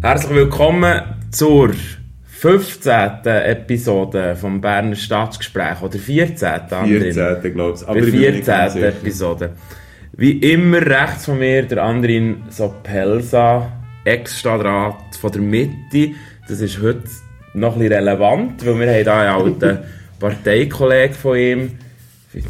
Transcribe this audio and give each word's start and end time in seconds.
Herzlich 0.00 0.32
willkommen 0.32 1.02
zur 1.32 1.74
15. 2.26 3.24
Episode 3.24 4.36
vom 4.36 4.60
Berner 4.60 4.94
Staatsgespräch 4.94 5.82
oder 5.82 5.98
14. 5.98 6.48
Andrin? 6.70 7.12
14. 7.12 7.52
glaube 7.52 7.78
ich. 7.80 7.88
Aber 7.88 8.00
14. 8.00 8.82
Episode. 8.84 9.50
Wie 10.12 10.38
immer 10.38 10.80
rechts 10.82 11.24
von 11.24 11.40
mir 11.40 11.64
der 11.64 11.82
Andrin 11.82 12.44
Sopelsa, 12.48 13.72
Ex-Stadtrat 14.04 15.16
von 15.20 15.32
der 15.32 15.40
Mitte. 15.40 16.14
Das 16.48 16.60
ist 16.60 16.80
heute 16.80 17.02
noch 17.54 17.72
ein 17.72 17.80
bisschen 17.80 17.94
relevant, 17.94 18.64
weil 18.64 18.78
wir 18.78 18.86
haben 18.86 19.02
hier 19.02 19.12
einen 19.12 19.58
alten 19.58 19.78
Parteikollegen 20.20 21.14
von 21.14 21.36
ihm. 21.36 21.70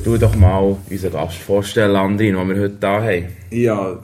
Tu 0.05 0.19
doch 0.19 0.37
mal 0.37 0.77
unseren 0.91 1.13
Gast 1.13 1.39
vorstellen, 1.39 1.97
Andrin, 1.97 2.35
den 2.37 2.49
wir 2.49 2.61
heute 2.61 2.79
hier 2.79 2.91
haben. 2.91 3.27
Ja, 3.51 3.99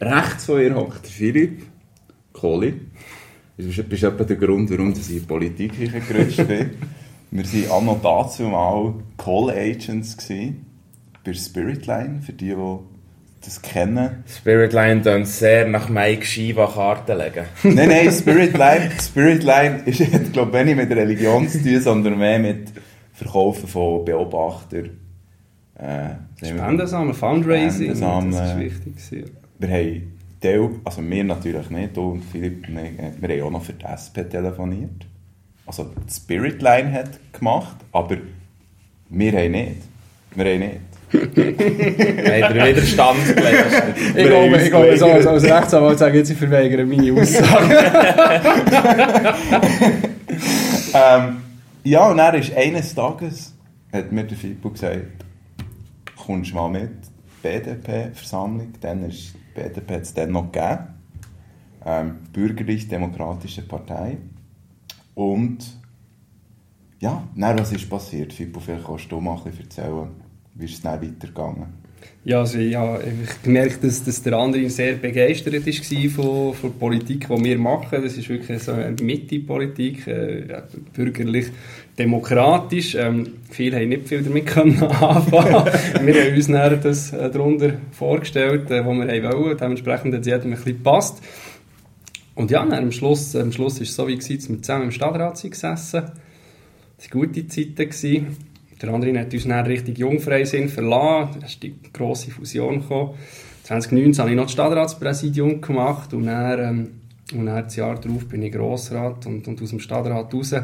rechts 0.00 0.46
von 0.46 0.60
ihr 0.60 0.74
hockt 0.74 1.06
Philipp 1.06 1.73
Kohli. 2.34 2.74
Das 3.56 3.66
ist, 3.66 3.78
ist 3.78 4.02
etwa 4.02 4.24
der 4.24 4.36
Grund, 4.36 4.70
warum 4.70 4.92
ich 4.92 5.08
in 5.08 5.14
die 5.14 5.20
Politik 5.20 5.72
gerutscht 6.08 6.46
bin. 6.46 6.70
Wir 7.30 7.44
waren 7.44 7.82
anno 7.82 8.00
dazu 8.00 8.42
mal 8.44 8.94
Call 9.16 9.50
Agents 9.50 10.16
gewesen, 10.16 10.66
bei 11.24 11.32
Spiritline, 11.32 12.20
für 12.20 12.32
die, 12.32 12.50
die 12.50 12.78
das 13.44 13.60
kennen. 13.60 14.22
Spiritline 14.26 15.02
dann 15.02 15.24
sehr 15.24 15.66
nach 15.66 15.88
Mike 15.88 16.24
Shiva 16.24 16.66
Karten 16.66 17.18
legen. 17.18 17.46
nein, 17.76 17.88
nein, 17.88 18.12
Spiritline, 18.12 18.90
Spiritline 19.00 19.82
ist, 19.84 20.32
glaube 20.32 20.58
ich, 20.60 20.64
nicht 20.64 20.76
mit 20.76 20.90
Religion 20.90 21.48
zu 21.48 21.62
tun, 21.62 21.80
sondern 21.80 22.18
mehr 22.18 22.38
mit 22.38 22.72
Verkaufen 23.12 23.68
von 23.68 24.04
Beobachtern. 24.04 24.90
Äh, 25.76 26.10
Spendensammeln, 26.44 27.14
Fundraising, 27.14 27.96
Spendensammeln. 27.96 28.32
das 28.32 28.50
ist 28.50 28.58
wichtig. 28.58 29.26
Wir 29.58 29.68
haben 29.68 30.12
Teil, 30.44 30.70
also 30.84 31.02
wir 31.02 31.24
natürlich 31.24 31.70
nicht, 31.70 31.96
du 31.96 32.12
und 32.12 32.22
Philipp, 32.22 32.68
wir, 32.68 33.14
wir 33.18 33.36
haben 33.36 33.46
auch 33.46 33.50
noch 33.50 33.64
für 33.64 33.72
die 33.72 33.86
SP 33.88 34.28
telefoniert. 34.28 35.06
Also 35.64 35.84
die 35.84 36.12
Spiritline 36.12 36.92
hat 36.92 37.18
gemacht, 37.32 37.78
aber 37.92 38.18
wir 39.08 39.32
haben 39.32 39.52
nicht. 39.52 39.80
Wir 40.34 40.44
haben 40.44 40.58
nicht. 40.58 40.80
Habt 41.14 42.54
ihr 42.54 42.66
Widerstand 42.66 43.36
geleistet? 43.36 43.94
ich 44.14 44.26
glaube, 44.26 44.62
ich 44.62 44.70
glaube 44.70 44.98
so, 44.98 45.06
als, 45.06 45.26
als 45.26 45.44
Rechtsanwalt 45.44 45.98
sage 45.98 46.18
jetzt, 46.18 46.30
ich 46.30 46.36
verweigere 46.36 46.84
meine 46.84 47.20
Aussage. 47.20 47.74
ähm, 50.94 51.36
ja, 51.84 52.10
und 52.10 52.18
er 52.18 52.34
ist 52.34 52.54
eines 52.54 52.94
Tages, 52.94 53.54
hat 53.92 54.12
mir 54.12 54.24
der 54.24 54.36
Fippo 54.36 54.68
gesagt, 54.70 55.24
kommst 56.16 56.50
du 56.50 56.56
mal 56.56 56.68
mit, 56.68 56.90
BDP-Versammlung, 57.42 58.74
dann 58.80 59.08
ist 59.08 59.34
BDP 59.54 59.94
hat 59.94 60.02
es 60.02 60.14
dann 60.14 60.32
noch 60.32 60.50
gegeben. 60.50 60.78
Ähm, 61.86 62.16
Bürgerlich-Demokratische 62.32 63.62
Partei. 63.62 64.18
Und 65.14 65.58
ja, 67.00 67.28
dann, 67.36 67.58
was 67.58 67.72
ist 67.72 67.88
passiert? 67.88 68.32
Fippo, 68.32 68.60
vielleicht 68.60 68.86
kannst 68.86 69.12
du 69.12 69.20
mal 69.20 69.36
ein 69.36 69.44
bisschen 69.44 69.64
erzählen, 69.64 70.08
wie 70.54 70.64
ist 70.64 70.74
es 70.74 70.82
dann 70.82 71.02
weitergegangen? 71.02 71.84
Ja, 72.24 72.40
also 72.40 72.58
ich 72.58 72.74
habe 72.74 73.02
gemerkt, 73.42 73.84
dass, 73.84 74.02
dass 74.02 74.22
der 74.22 74.34
andere 74.34 74.68
sehr 74.70 74.94
begeistert 74.94 75.54
war 75.54 76.10
von, 76.10 76.54
von 76.54 76.70
der 76.70 76.78
Politik, 76.78 77.28
die 77.28 77.44
wir 77.44 77.58
machen. 77.58 78.02
Das 78.02 78.16
ist 78.16 78.28
wirklich 78.28 78.62
so 78.62 78.72
eine 78.72 78.96
Mitte-Politik, 79.02 80.06
äh, 80.06 80.62
bürgerlich 80.94 81.46
demokratisch. 81.98 82.94
Ähm, 82.94 83.34
viele 83.50 83.76
haben 83.76 83.88
nicht 83.88 84.08
viel 84.08 84.22
damit 84.22 84.56
anfangen. 84.56 85.64
wir 86.02 86.24
haben 86.24 86.34
uns 86.34 86.46
dann 86.46 86.80
das 86.80 87.12
äh, 87.12 87.30
darunter 87.30 87.74
vorgestellt, 87.92 88.70
äh, 88.70 88.84
was 88.84 88.96
wir 88.96 89.32
wollen. 89.32 89.56
Dementsprechend 89.56 90.14
hat 90.14 90.20
es 90.22 90.26
jedem 90.26 90.52
ein 90.52 90.56
bisschen 90.56 90.76
gepasst. 90.78 91.22
Und 92.34 92.50
ja, 92.50 92.62
am 92.62 92.90
Schluss, 92.90 93.36
am 93.36 93.52
Schluss 93.52 93.76
war 93.76 93.82
es 93.82 93.94
so, 93.94 94.08
wie 94.08 94.16
gesagt, 94.16 94.38
dass 94.38 94.48
wir 94.48 94.62
zusammen 94.62 94.84
im 94.84 94.90
Stadtrat 94.90 95.40
gesessen. 95.40 96.02
Das 96.96 97.10
waren 97.10 97.20
gute 97.20 97.46
Zeiten. 97.46 97.74
Gewesen. 97.76 98.36
Der 98.82 98.92
andere 98.92 99.18
hat 99.20 99.32
uns 99.32 99.46
dann 99.46 99.66
richtig 99.66 99.98
Jungfreisinn 99.98 100.68
verlassen. 100.68 101.38
Da 101.40 101.46
ist 101.46 101.62
die 101.62 101.74
grosse 101.92 102.30
Fusion 102.30 102.80
gekommen. 102.80 103.14
2019 103.62 104.20
habe 104.20 104.30
ich 104.30 104.36
noch 104.36 104.44
das 104.44 104.52
Stadtratspräsidium 104.52 105.60
gemacht 105.60 106.12
und 106.12 106.26
dann, 106.26 106.58
ähm, 106.58 106.90
und 107.32 107.46
dann 107.46 107.64
das 107.64 107.76
Jahr 107.76 107.98
darauf 107.98 108.26
bin 108.26 108.42
ich 108.42 108.52
Grossrat 108.52 109.24
und, 109.26 109.48
und 109.48 109.62
aus 109.62 109.70
dem 109.70 109.80
Stadtrat 109.80 110.34
raus. 110.34 110.54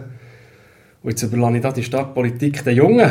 Und 1.02 1.10
jetzt 1.10 1.22
überlasse 1.22 1.56
ich 1.56 1.62
da 1.62 1.72
die 1.72 1.82
Stadtpolitik 1.82 2.62
den 2.62 2.76
Jungen. 2.76 2.98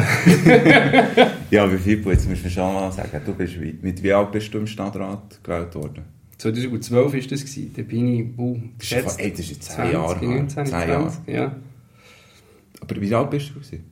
ja, 1.49 1.71
wie 1.71 1.77
viel, 1.77 2.05
jetzt 2.05 2.29
musst 2.29 2.45
du 2.45 2.49
schon 2.49 2.73
mal 2.73 2.91
sagen, 2.91 3.19
du 3.25 3.33
bist, 3.33 3.55
mit 3.81 4.03
wie 4.03 4.13
alt 4.13 4.31
bist 4.31 4.53
du 4.53 4.59
im 4.59 4.67
Stadtrat 4.67 5.39
gewählt 5.43 5.73
worden? 5.73 6.03
2012 6.37 7.13
war 7.13 7.19
das. 7.19 7.41
Gewesen. 7.41 7.73
Da 7.75 7.81
bin 7.81 8.07
ich, 8.07 8.37
uh, 8.37 8.59
geschätzt. 8.77 9.19
Ey, 9.19 9.31
das 9.31 9.39
ist 9.39 9.49
jetzt 9.49 9.71
10 9.71 9.91
Jahre. 9.91 10.23
19, 10.23 10.65
10 10.67 10.73
Jahre. 10.73 11.11
Ja. 11.25 11.55
Aber 12.79 13.01
wie 13.01 13.13
alt 13.13 13.29
bist 13.31 13.49
du? 13.49 13.53
Gewesen? 13.55 13.83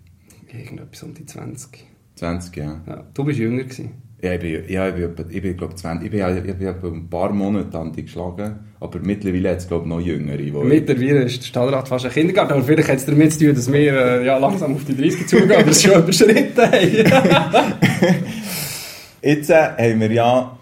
Irgendetwas 0.48 1.04
um 1.04 1.14
die 1.14 1.26
20. 1.26 1.86
20, 2.16 2.56
ja. 2.56 2.82
ja. 2.88 3.04
Du 3.14 3.24
bist 3.24 3.40
jünger 3.40 3.64
gewesen. 3.64 3.92
Ja, 4.20 4.34
ich 4.34 4.40
bin, 4.40 4.64
ja, 4.68 4.90
ich 4.90 4.96
bin, 4.96 5.26
ich 5.30 5.42
bin 5.44 5.58
glaube 5.58 5.76
20, 5.76 6.06
ich 6.06 6.12
bin, 6.12 6.48
ich 6.48 6.56
bin 6.56 6.68
ein 6.68 7.08
paar 7.08 7.32
Monate 7.32 7.78
an 7.78 7.94
die 7.94 8.04
geschlagen, 8.04 8.60
aber 8.80 8.98
mittlerweile 9.00 9.52
hat 9.52 9.58
es 9.58 9.68
glaube 9.68 9.88
noch 9.88 10.00
jüngere. 10.00 10.64
Mittlerweile 10.64 11.24
ist 11.24 11.42
der 11.42 11.46
Stadtrat 11.46 11.88
fast 11.88 12.06
ein 12.06 12.12
Kindergarten, 12.12 12.54
aber 12.54 12.64
vielleicht 12.64 12.90
hat 12.90 12.98
es 12.98 13.06
damit 13.06 13.34
zu 13.34 13.46
tun, 13.46 13.54
dass 13.54 13.72
wir 13.72 13.94
äh, 13.94 14.26
ja, 14.26 14.40
langsam 14.40 14.74
auf 14.74 14.86
die 14.86 14.98
30 14.98 15.28
zugehen 15.28 15.52
oder 15.52 15.68
es 15.68 15.84
schon 15.84 16.02
überschritten 16.02 16.64
haben. 16.64 17.74
Jetzt 19.22 19.52
äh, 19.52 19.54
haben 19.54 20.00
wir 20.00 20.12
ja, 20.12 20.58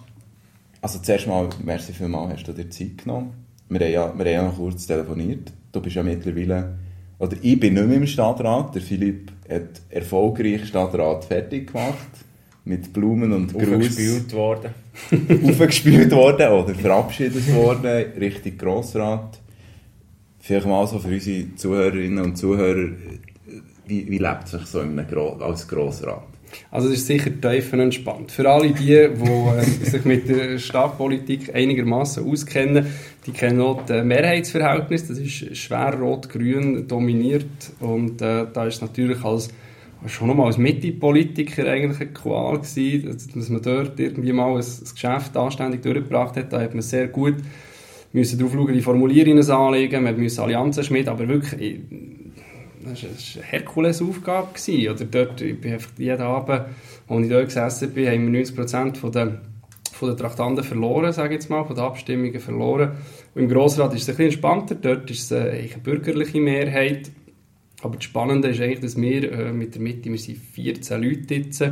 also 0.81 0.99
zuerst 0.99 1.25
mal, 1.27 1.47
merci 1.63 1.93
vielmals, 1.93 2.33
hast 2.33 2.47
du 2.49 2.51
dir 2.51 2.69
Zeit 2.69 2.97
genommen. 2.97 3.31
Wir 3.69 3.79
haben 3.79 3.91
ja, 3.91 4.13
wir 4.17 4.25
haben 4.25 4.33
ja 4.33 4.43
noch 4.43 4.57
kurz 4.57 4.85
telefoniert. 4.85 5.53
Du 5.71 5.79
bist 5.79 5.95
ja 5.95 6.03
mittlerweile, 6.03 6.77
oder 7.19 7.37
ich 7.41 7.57
bin 7.57 7.75
nicht 7.75 7.87
mehr 7.87 7.97
im 7.97 8.07
Stadtrat, 8.07 8.75
der 8.75 8.81
Philipp 8.81 9.31
hat 9.49 9.81
erfolgreich 9.89 10.65
Stadtrat 10.65 11.23
fertig 11.23 11.71
gemacht. 11.71 11.95
Mit 12.65 12.91
Blumen 12.93 13.31
und 13.31 13.53
Gruß. 13.53 13.67
Aufgespielt 13.67 14.33
worden. 14.33 14.71
aufgespielt 15.49 16.11
worden 16.11 16.47
oder 16.49 16.73
verabschiedet 16.73 17.53
worden, 17.53 18.05
Richtung 18.19 18.57
Grossrat. 18.57 19.39
Vielleicht 20.39 20.65
mal 20.65 20.85
so 20.87 20.99
für 20.99 21.09
unsere 21.09 21.55
Zuhörerinnen 21.55 22.23
und 22.23 22.37
Zuhörer, 22.37 22.89
wie, 23.87 24.09
wie 24.09 24.17
lebt 24.17 24.47
sich 24.47 24.65
so 24.65 24.83
Gro 25.07 25.37
als 25.37 25.67
Grossrat? 25.67 26.23
Also 26.71 26.89
es 26.89 26.95
ist 26.95 27.07
sicher 27.07 27.31
tief 27.39 27.73
entspannt. 27.73 28.31
Für 28.31 28.49
alle 28.49 28.71
die, 28.71 28.85
die 28.85 28.93
äh, 28.93 29.63
sich 29.83 30.05
mit 30.05 30.29
der 30.29 30.57
Stadtpolitik 30.57 31.53
einigermaßen 31.53 32.29
auskennen, 32.29 32.87
die 33.25 33.31
kennen 33.31 33.61
auch 33.61 33.85
das 33.85 34.03
Mehrheitsverhältnis. 34.03 35.07
Das 35.07 35.17
ist 35.17 35.57
schwer 35.57 35.95
rot-grün 35.99 36.87
dominiert 36.87 37.45
und 37.79 38.21
äh, 38.21 38.45
da 38.51 38.65
ist 38.65 38.81
natürlich 38.81 39.23
als 39.23 39.49
schon 40.07 40.27
nochmal 40.27 40.47
als 40.47 40.57
Mitte-Politiker 40.57 41.67
eigentlich 41.67 42.01
eine 42.01 42.11
Qual 42.11 42.59
gewesen, 42.59 43.17
dass 43.35 43.49
man 43.49 43.61
dort 43.61 43.99
irgendwie 43.99 44.33
mal 44.33 44.51
ein, 44.51 44.57
ein 44.57 44.93
Geschäft 44.93 45.35
anständig 45.37 45.81
durchgebracht 45.81 46.35
hat. 46.37 46.53
Da 46.53 46.61
hat 46.61 46.73
man 46.73 46.81
sehr 46.81 47.07
gut 47.07 47.35
müssen 48.15 48.39
darauf 48.39 48.53
schauen, 48.53 48.73
die 48.73 48.81
Formulierungen 48.81 49.51
anlegen, 49.51 50.03
man 50.03 50.19
musste 50.19 50.41
Allianzen 50.41 50.83
schmieden, 50.83 51.09
aber 51.09 51.27
wirklich 51.27 51.81
das 52.85 53.03
war 53.03 53.09
eine 53.09 53.43
Herkulesaufgabe. 53.43 54.47
Oder 54.91 55.05
dort, 55.05 55.41
jeden 55.41 56.21
Abend, 56.21 56.61
als 57.07 57.23
ich 57.23 57.29
dort 57.29 57.45
gesessen 57.45 57.91
bin, 57.91 58.07
haben 58.07 58.31
wir 58.31 58.45
90% 58.45 58.95
von 58.95 59.11
den, 59.11 59.37
von 59.91 60.09
den 60.09 60.17
Traktanten 60.17 60.63
verloren, 60.63 61.11
sage 61.11 61.29
ich 61.29 61.41
jetzt 61.41 61.49
mal, 61.49 61.63
von 61.63 61.75
den 61.75 61.83
Abstimmungen 61.83 62.39
verloren. 62.39 62.91
Und 63.33 63.43
im 63.43 63.49
Grossrat 63.49 63.93
ist 63.95 64.03
es 64.03 64.09
ein 64.09 64.17
bisschen 64.17 64.25
entspannter, 64.25 64.75
dort 64.75 65.09
ist 65.09 65.31
es 65.31 65.37
eine 65.37 65.67
bürgerliche 65.83 66.39
Mehrheit. 66.39 67.11
Aber 67.81 67.95
das 67.95 68.05
Spannende 68.05 68.49
ist 68.49 68.61
eigentlich, 68.61 68.79
dass 68.79 68.99
wir 68.99 69.31
äh, 69.31 69.51
mit 69.51 69.75
der 69.75 69.81
Mitte, 69.81 70.09
wir 70.09 70.17
sind 70.17 70.37
14 70.37 71.01
Leute 71.01 71.35
jetzt, 71.35 71.63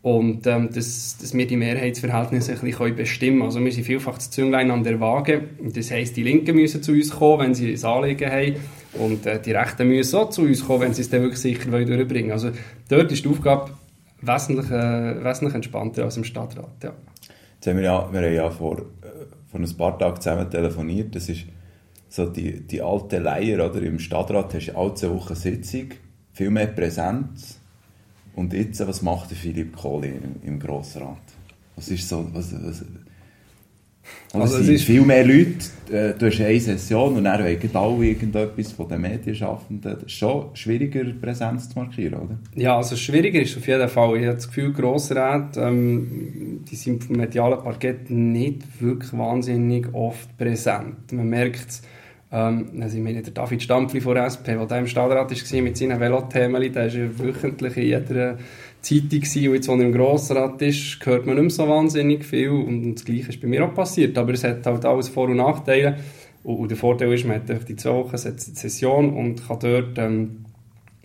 und 0.00 0.46
ähm, 0.46 0.70
dass, 0.72 1.18
dass 1.20 1.34
wir 1.34 1.46
die 1.46 1.56
Mehrheitsverhältnisse 1.56 2.52
ein 2.52 2.60
bisschen 2.60 2.96
bestimmen 2.96 3.38
können. 3.38 3.42
Also 3.42 3.64
wir 3.64 3.72
sind 3.72 3.84
vielfach 3.84 4.14
das 4.14 4.30
Zünglein 4.30 4.70
an 4.70 4.84
der 4.84 5.00
Waage. 5.00 5.48
Das 5.60 5.90
heisst, 5.90 6.16
die 6.16 6.22
Linken 6.22 6.54
müssen 6.54 6.82
zu 6.82 6.92
uns 6.92 7.10
kommen, 7.10 7.40
wenn 7.40 7.54
sie 7.54 7.74
ein 7.74 7.84
Anliegen 7.84 8.30
haben. 8.30 8.56
Und 8.94 9.26
äh, 9.26 9.40
die 9.42 9.52
Rechten 9.52 9.88
müssen 9.88 10.16
auch 10.16 10.30
zu 10.30 10.42
uns 10.42 10.64
kommen, 10.64 10.82
wenn 10.82 10.94
sie 10.94 11.02
es 11.02 11.10
dann 11.10 11.22
wirklich 11.22 11.40
sicher 11.40 11.68
durchbringen 11.70 12.30
wollen. 12.30 12.30
Also 12.30 12.50
dort 12.88 13.10
ist 13.10 13.24
die 13.24 13.28
Aufgabe 13.28 13.72
wesentlich, 14.22 14.70
äh, 14.70 15.24
wesentlich 15.24 15.54
entspannter 15.54 16.04
als 16.04 16.16
im 16.16 16.24
Stadtrat. 16.24 16.84
Ja. 16.84 16.92
Jetzt 17.56 17.66
haben 17.66 17.76
wir, 17.76 17.84
ja, 17.84 18.08
wir 18.12 18.20
haben 18.20 18.34
ja 18.34 18.50
vor, 18.50 18.78
äh, 18.78 18.82
vor 19.50 19.60
ein 19.60 19.76
paar 19.76 19.98
Tagen 19.98 20.20
zusammen 20.20 20.48
telefoniert. 20.48 21.14
Das 21.14 21.28
ist 21.28 21.44
so 22.08 22.26
die, 22.26 22.60
die 22.60 22.82
alte 22.82 23.18
Leier. 23.18 23.68
Oder? 23.68 23.82
Im 23.82 23.98
Stadtrat 23.98 24.54
hast 24.54 24.68
du 24.68 24.76
alle 24.76 24.94
zwei 24.94 25.10
Wochen 25.10 25.34
Sitzung, 25.34 25.88
viel 26.32 26.50
mehr 26.50 26.66
Präsenz 26.68 27.58
und 28.38 28.52
jetzt, 28.52 28.86
was 28.86 29.02
macht 29.02 29.30
der 29.30 29.36
Philipp 29.36 29.76
Kohli 29.76 30.10
im, 30.10 30.36
im 30.44 30.60
Grossrat? 30.60 31.16
Was 31.74 31.88
ist 31.88 32.08
so, 32.08 32.24
was, 32.32 32.52
was 32.52 32.84
Und 34.32 34.42
Also 34.42 34.58
es 34.58 34.66
sind 34.66 34.80
viel 34.80 35.00
mehr 35.00 35.24
Leute, 35.24 35.58
äh, 35.90 36.14
du 36.16 36.26
hast 36.26 36.40
eine 36.40 36.60
Session 36.60 37.16
und 37.16 37.24
dann 37.24 37.42
wollen 37.42 37.76
alle 37.76 38.04
irgendetwas 38.06 38.70
von 38.70 38.88
den 38.88 39.00
Medienschaffenden. 39.00 39.94
Das 39.94 40.04
ist 40.04 40.12
schon 40.12 40.54
schwieriger, 40.54 41.02
Präsenz 41.20 41.68
zu 41.68 41.80
markieren, 41.80 42.14
oder? 42.14 42.38
Ja, 42.54 42.76
also 42.76 42.94
schwieriger 42.94 43.42
ist 43.42 43.56
auf 43.56 43.66
jeden 43.66 43.88
Fall. 43.88 44.16
Ich 44.18 44.26
habe 44.26 44.36
das 44.36 44.46
Gefühl, 44.46 44.72
Grossräte, 44.72 45.60
ähm, 45.60 46.64
die 46.70 46.76
sind 46.76 47.08
dem 47.08 47.16
medialen 47.16 47.60
Parkett 47.60 48.08
nicht 48.08 48.80
wirklich 48.80 49.12
wahnsinnig 49.14 49.92
oft 49.94 50.38
präsent. 50.38 51.12
Man 51.12 51.28
merkt 51.28 51.70
es, 51.70 51.82
ähm, 52.30 52.70
also 52.80 52.96
ich 52.96 53.02
meine, 53.02 53.22
der 53.22 53.32
David 53.32 53.62
Stampfli 53.62 54.00
von 54.00 54.16
SP, 54.18 54.52
der 54.52 54.66
da 54.66 54.78
im 54.78 54.86
Stadtrat 54.86 55.30
war 55.30 55.62
mit 55.62 55.76
seinen 55.76 55.98
Velothemen, 55.98 56.72
der 56.72 56.84
war 56.84 56.92
ja 56.92 57.18
wöchentlich 57.18 57.76
in 57.76 57.82
jeder 57.84 58.38
Zeitung 58.82 59.20
und 59.20 59.54
jetzt, 59.54 59.68
wo 59.68 59.72
er 59.74 59.80
im 59.80 59.92
Grossrat 59.92 60.62
ist, 60.62 61.04
hört 61.04 61.26
man 61.26 61.36
nicht 61.36 61.42
mehr 61.42 61.50
so 61.50 61.68
wahnsinnig 61.68 62.24
viel. 62.24 62.50
Und 62.50 62.94
das 62.94 63.04
Gleiche 63.04 63.30
ist 63.30 63.40
bei 63.40 63.48
mir 63.48 63.64
auch 63.64 63.74
passiert, 63.74 64.16
aber 64.18 64.32
es 64.32 64.44
hat 64.44 64.64
halt 64.66 64.84
alles 64.84 65.08
Vor- 65.08 65.28
und 65.28 65.36
Nachteile. 65.36 65.96
Und, 66.44 66.70
der 66.70 66.78
Vorteil 66.78 67.12
ist, 67.12 67.26
man 67.26 67.36
hat 67.36 67.50
einfach 67.50 67.64
die 67.64 67.76
zwei 67.76 67.90
Wochen 67.90 68.16
Session 68.16 69.12
und 69.12 69.46
kann 69.46 69.58
dort 69.60 69.98
ähm, 69.98 70.44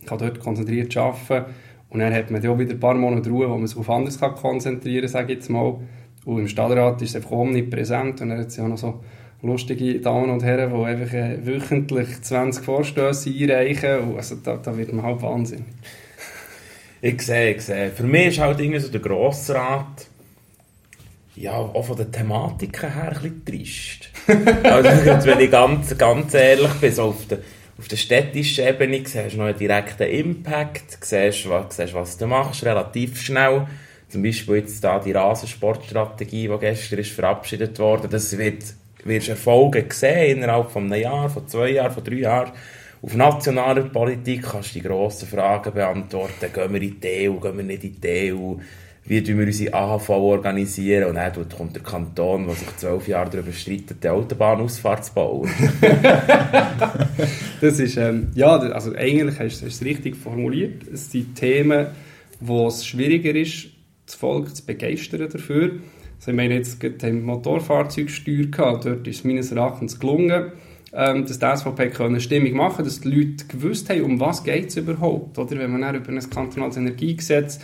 kann 0.05 0.19
dort 0.19 0.39
konzentriert 0.39 0.95
arbeiten. 0.95 1.51
Und 1.89 1.99
dann 1.99 2.13
hat 2.13 2.31
man 2.31 2.41
dann 2.41 2.51
auch 2.51 2.59
wieder 2.59 2.73
ein 2.73 2.79
paar 2.79 2.95
Monate 2.95 3.29
Ruhe, 3.29 3.49
wo 3.49 3.57
man 3.57 3.67
sich 3.67 3.77
auf 3.77 3.89
anderes 3.89 4.19
kann 4.19 4.35
konzentrieren 4.35 5.01
kann, 5.01 5.09
sage 5.09 5.33
ich 5.33 5.39
jetzt 5.39 5.49
mal. 5.49 5.79
Und 6.25 6.39
im 6.39 6.47
Stadtrat 6.47 7.01
ist 7.01 7.09
es 7.09 7.15
einfach 7.15 7.31
omnipräsent. 7.31 8.21
Und 8.21 8.29
dann 8.29 8.39
hat 8.39 8.47
es 8.47 8.57
ja 8.57 8.67
noch 8.67 8.77
so 8.77 9.01
lustige 9.43 9.99
Damen 9.99 10.29
und 10.29 10.43
Herren, 10.43 10.73
die 10.73 10.85
einfach 10.85 11.13
äh, 11.13 11.45
wöchentlich 11.45 12.21
20 12.21 12.63
Vorstöße 12.63 13.29
einreichen 13.29 13.99
und 13.99 14.17
also 14.17 14.35
da, 14.35 14.57
da 14.57 14.75
wird 14.75 14.93
man 14.93 15.05
halt 15.05 15.21
Wahnsinn. 15.21 15.65
Ich 17.01 17.21
sehe, 17.21 17.53
ich 17.53 17.61
sehe. 17.61 17.91
Für 17.91 18.03
mich 18.03 18.27
ist 18.27 18.39
halt 18.39 18.59
irgendwie 18.59 18.79
so 18.79 18.89
der 18.89 19.01
Grossrat 19.01 20.07
ja, 21.35 21.53
auch 21.53 21.85
von 21.85 21.97
den 21.97 22.11
Thematiken 22.11 22.93
her 22.93 23.19
ein 23.21 23.41
bisschen 23.43 23.45
trist. 23.45 24.09
also, 24.63 25.25
wenn 25.25 25.39
ich 25.39 25.51
ganz, 25.51 25.97
ganz 25.97 26.33
ehrlich 26.33 26.71
bin, 26.73 26.93
so 26.93 27.03
auf 27.05 27.27
der, 27.27 27.39
auf 27.77 27.87
der 27.87 27.95
städtischen 27.95 28.67
Ebene 28.67 29.01
siehst 29.05 29.33
du 29.33 29.37
noch 29.37 29.45
einen 29.45 29.57
direkten 29.57 30.07
Impact, 30.07 31.03
siehst, 31.03 31.49
was, 31.49 31.75
siehst, 31.75 31.93
was 31.93 32.17
du 32.17 32.27
machst, 32.27 32.63
relativ 32.63 33.19
schnell. 33.19 33.67
Zum 34.09 34.21
Beispiel 34.21 34.57
jetzt 34.57 34.83
da 34.83 34.99
die 34.99 35.11
Rasensportstrategie, 35.11 36.47
die 36.47 36.57
gestern 36.59 36.99
ist 36.99 37.11
verabschiedet 37.11 37.79
wurde, 37.79 38.07
das 38.07 38.37
wird, 38.37 38.63
wirst 39.05 39.29
Erfolge 39.29 39.85
sehen 39.89 40.37
innerhalb 40.37 40.71
von 40.71 40.91
einem 40.91 41.01
Jahr, 41.01 41.29
von 41.29 41.47
zwei 41.47 41.71
Jahren, 41.71 41.91
von 41.91 42.03
drei 42.03 42.15
Jahren. 42.15 42.51
Auf 43.01 43.15
nationaler 43.15 43.83
Politik 43.83 44.43
kannst 44.43 44.75
du 44.75 44.79
die 44.79 44.87
grossen 44.87 45.27
Fragen 45.27 45.73
beantworten. 45.73 46.53
Gehen 46.53 46.73
wir 46.73 46.81
in 46.81 46.99
die 46.99 47.29
EU, 47.29 47.33
gehen 47.33 47.57
wir 47.57 47.63
nicht 47.63 47.83
in 47.83 47.99
die 47.99 48.33
EU? 48.33 48.55
Wie 49.05 49.21
tun 49.21 49.39
wir 49.39 49.45
unsere 49.45 49.73
AHV 49.73 50.09
organisieren? 50.09 51.09
Und 51.09 51.15
dann 51.15 51.49
kommt 51.49 51.75
der 51.75 51.83
Kanton, 51.83 52.47
der 52.47 52.55
sich 52.55 52.77
zwölf 52.77 53.05
Jahre 53.09 53.29
darüber 53.29 53.51
streitet, 53.51 54.01
die 54.01 54.07
Autobahnausfahrt 54.07 55.05
zu 55.05 55.13
bauen. 55.13 55.49
Das 57.61 57.79
ist, 57.79 57.95
ähm, 57.95 58.31
ja, 58.35 58.57
also 58.57 58.93
eigentlich 58.93 59.39
hast 59.39 59.61
du 59.61 59.67
es 59.67 59.81
richtig 59.85 60.17
formuliert. 60.17 60.85
Es 60.91 61.09
sind 61.09 61.35
Themen, 61.35 61.87
wo 62.41 62.67
es 62.67 62.85
schwieriger 62.85 63.33
ist, 63.35 63.67
das 64.05 64.15
Volk 64.15 64.53
zu 64.53 64.65
begeistern 64.65 65.29
dafür. 65.31 65.79
Also 66.23 66.31
ich 66.31 66.37
meine, 66.37 66.55
jetzt 66.55 66.81
haben 66.81 67.01
wir 67.01 67.11
Motorfahrzeugsteuer 67.11 68.45
gehabt, 68.45 68.85
dort 68.85 69.05
ist 69.05 69.17
es 69.17 69.23
meines 69.25 69.51
Erachtens 69.51 69.99
gelungen, 69.99 70.53
ähm, 70.93 71.25
dass 71.25 71.37
die 71.37 71.45
SVP 71.45 71.89
können 71.89 72.21
Stimmung 72.21 72.53
machen 72.53 72.85
dass 72.85 73.01
die 73.01 73.09
Leute 73.09 73.45
gewusst 73.45 73.89
haben, 73.89 74.03
um 74.03 74.19
was 74.21 74.41
geht 74.41 74.69
es 74.69 74.77
überhaupt. 74.77 75.37
Oder 75.37 75.57
wenn 75.57 75.73
man 75.73 75.81
dann 75.81 75.95
über 75.95 76.13
ein 76.13 76.29
kantonales 76.29 76.77
Energiegesetz 76.77 77.59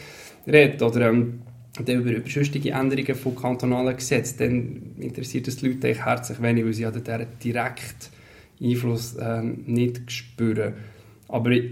redet 0.46 0.82
oder 0.82 1.10
ähm, 1.10 1.40
über, 1.80 1.94
über 1.94 2.30
sonstige 2.30 2.72
Änderungen 2.72 3.16
von 3.16 3.34
kantonalen 3.34 3.96
Gesetzen, 3.96 4.36
dann 4.40 5.06
interessiert 5.06 5.48
es 5.48 5.56
die 5.56 5.70
Leute 5.70 5.88
eigentlich 5.88 6.04
herzlich 6.04 6.42
wenig, 6.42 6.66
weil 6.66 6.74
sie 6.74 6.84
ja 6.84 6.92
dort 6.92 7.28
direkt 7.42 8.10
Einfluss 8.62 9.16
ähm, 9.22 9.64
nicht 9.68 10.12
spüren. 10.12 10.74
Aber 11.30 11.52
ich, 11.52 11.72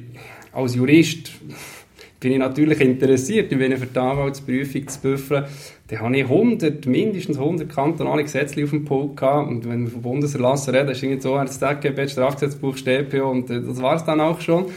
als 0.54 0.76
Jurist 0.76 1.34
bin 2.22 2.32
ich 2.32 2.40
natürlich 2.40 2.80
interessiert, 2.80 3.52
wenn 3.60 3.74
ich 3.74 3.80
für 3.80 3.88
die 3.88 4.00
zu 4.32 5.02
büffeln, 5.02 5.44
dann 5.88 6.00
habe 6.00 6.18
ich 6.18 6.24
100, 6.24 6.86
mindestens 6.86 7.38
100 7.38 7.70
kantonale 7.70 8.24
Gesetze 8.24 8.62
auf 8.64 8.72
dem 8.72 8.84
Pult 8.84 9.16
gehabt. 9.16 9.50
Und 9.50 9.68
wenn 9.70 9.84
wir 9.84 9.92
von 9.92 10.02
Bundeserlassen 10.02 10.76
reden, 10.76 10.90
ist 10.90 11.02
irgendwie 11.02 11.22
so, 11.22 11.36
das 11.38 11.60
DGB, 11.60 12.08
Strafgesetzbuch, 12.10 12.76
StPO 12.78 13.30
und 13.30 13.50
äh, 13.50 13.62
das 13.62 13.82
war 13.82 13.96
es 13.96 14.04
dann 14.04 14.20
auch 14.20 14.42
schon. 14.42 14.66
Äh, 14.66 14.70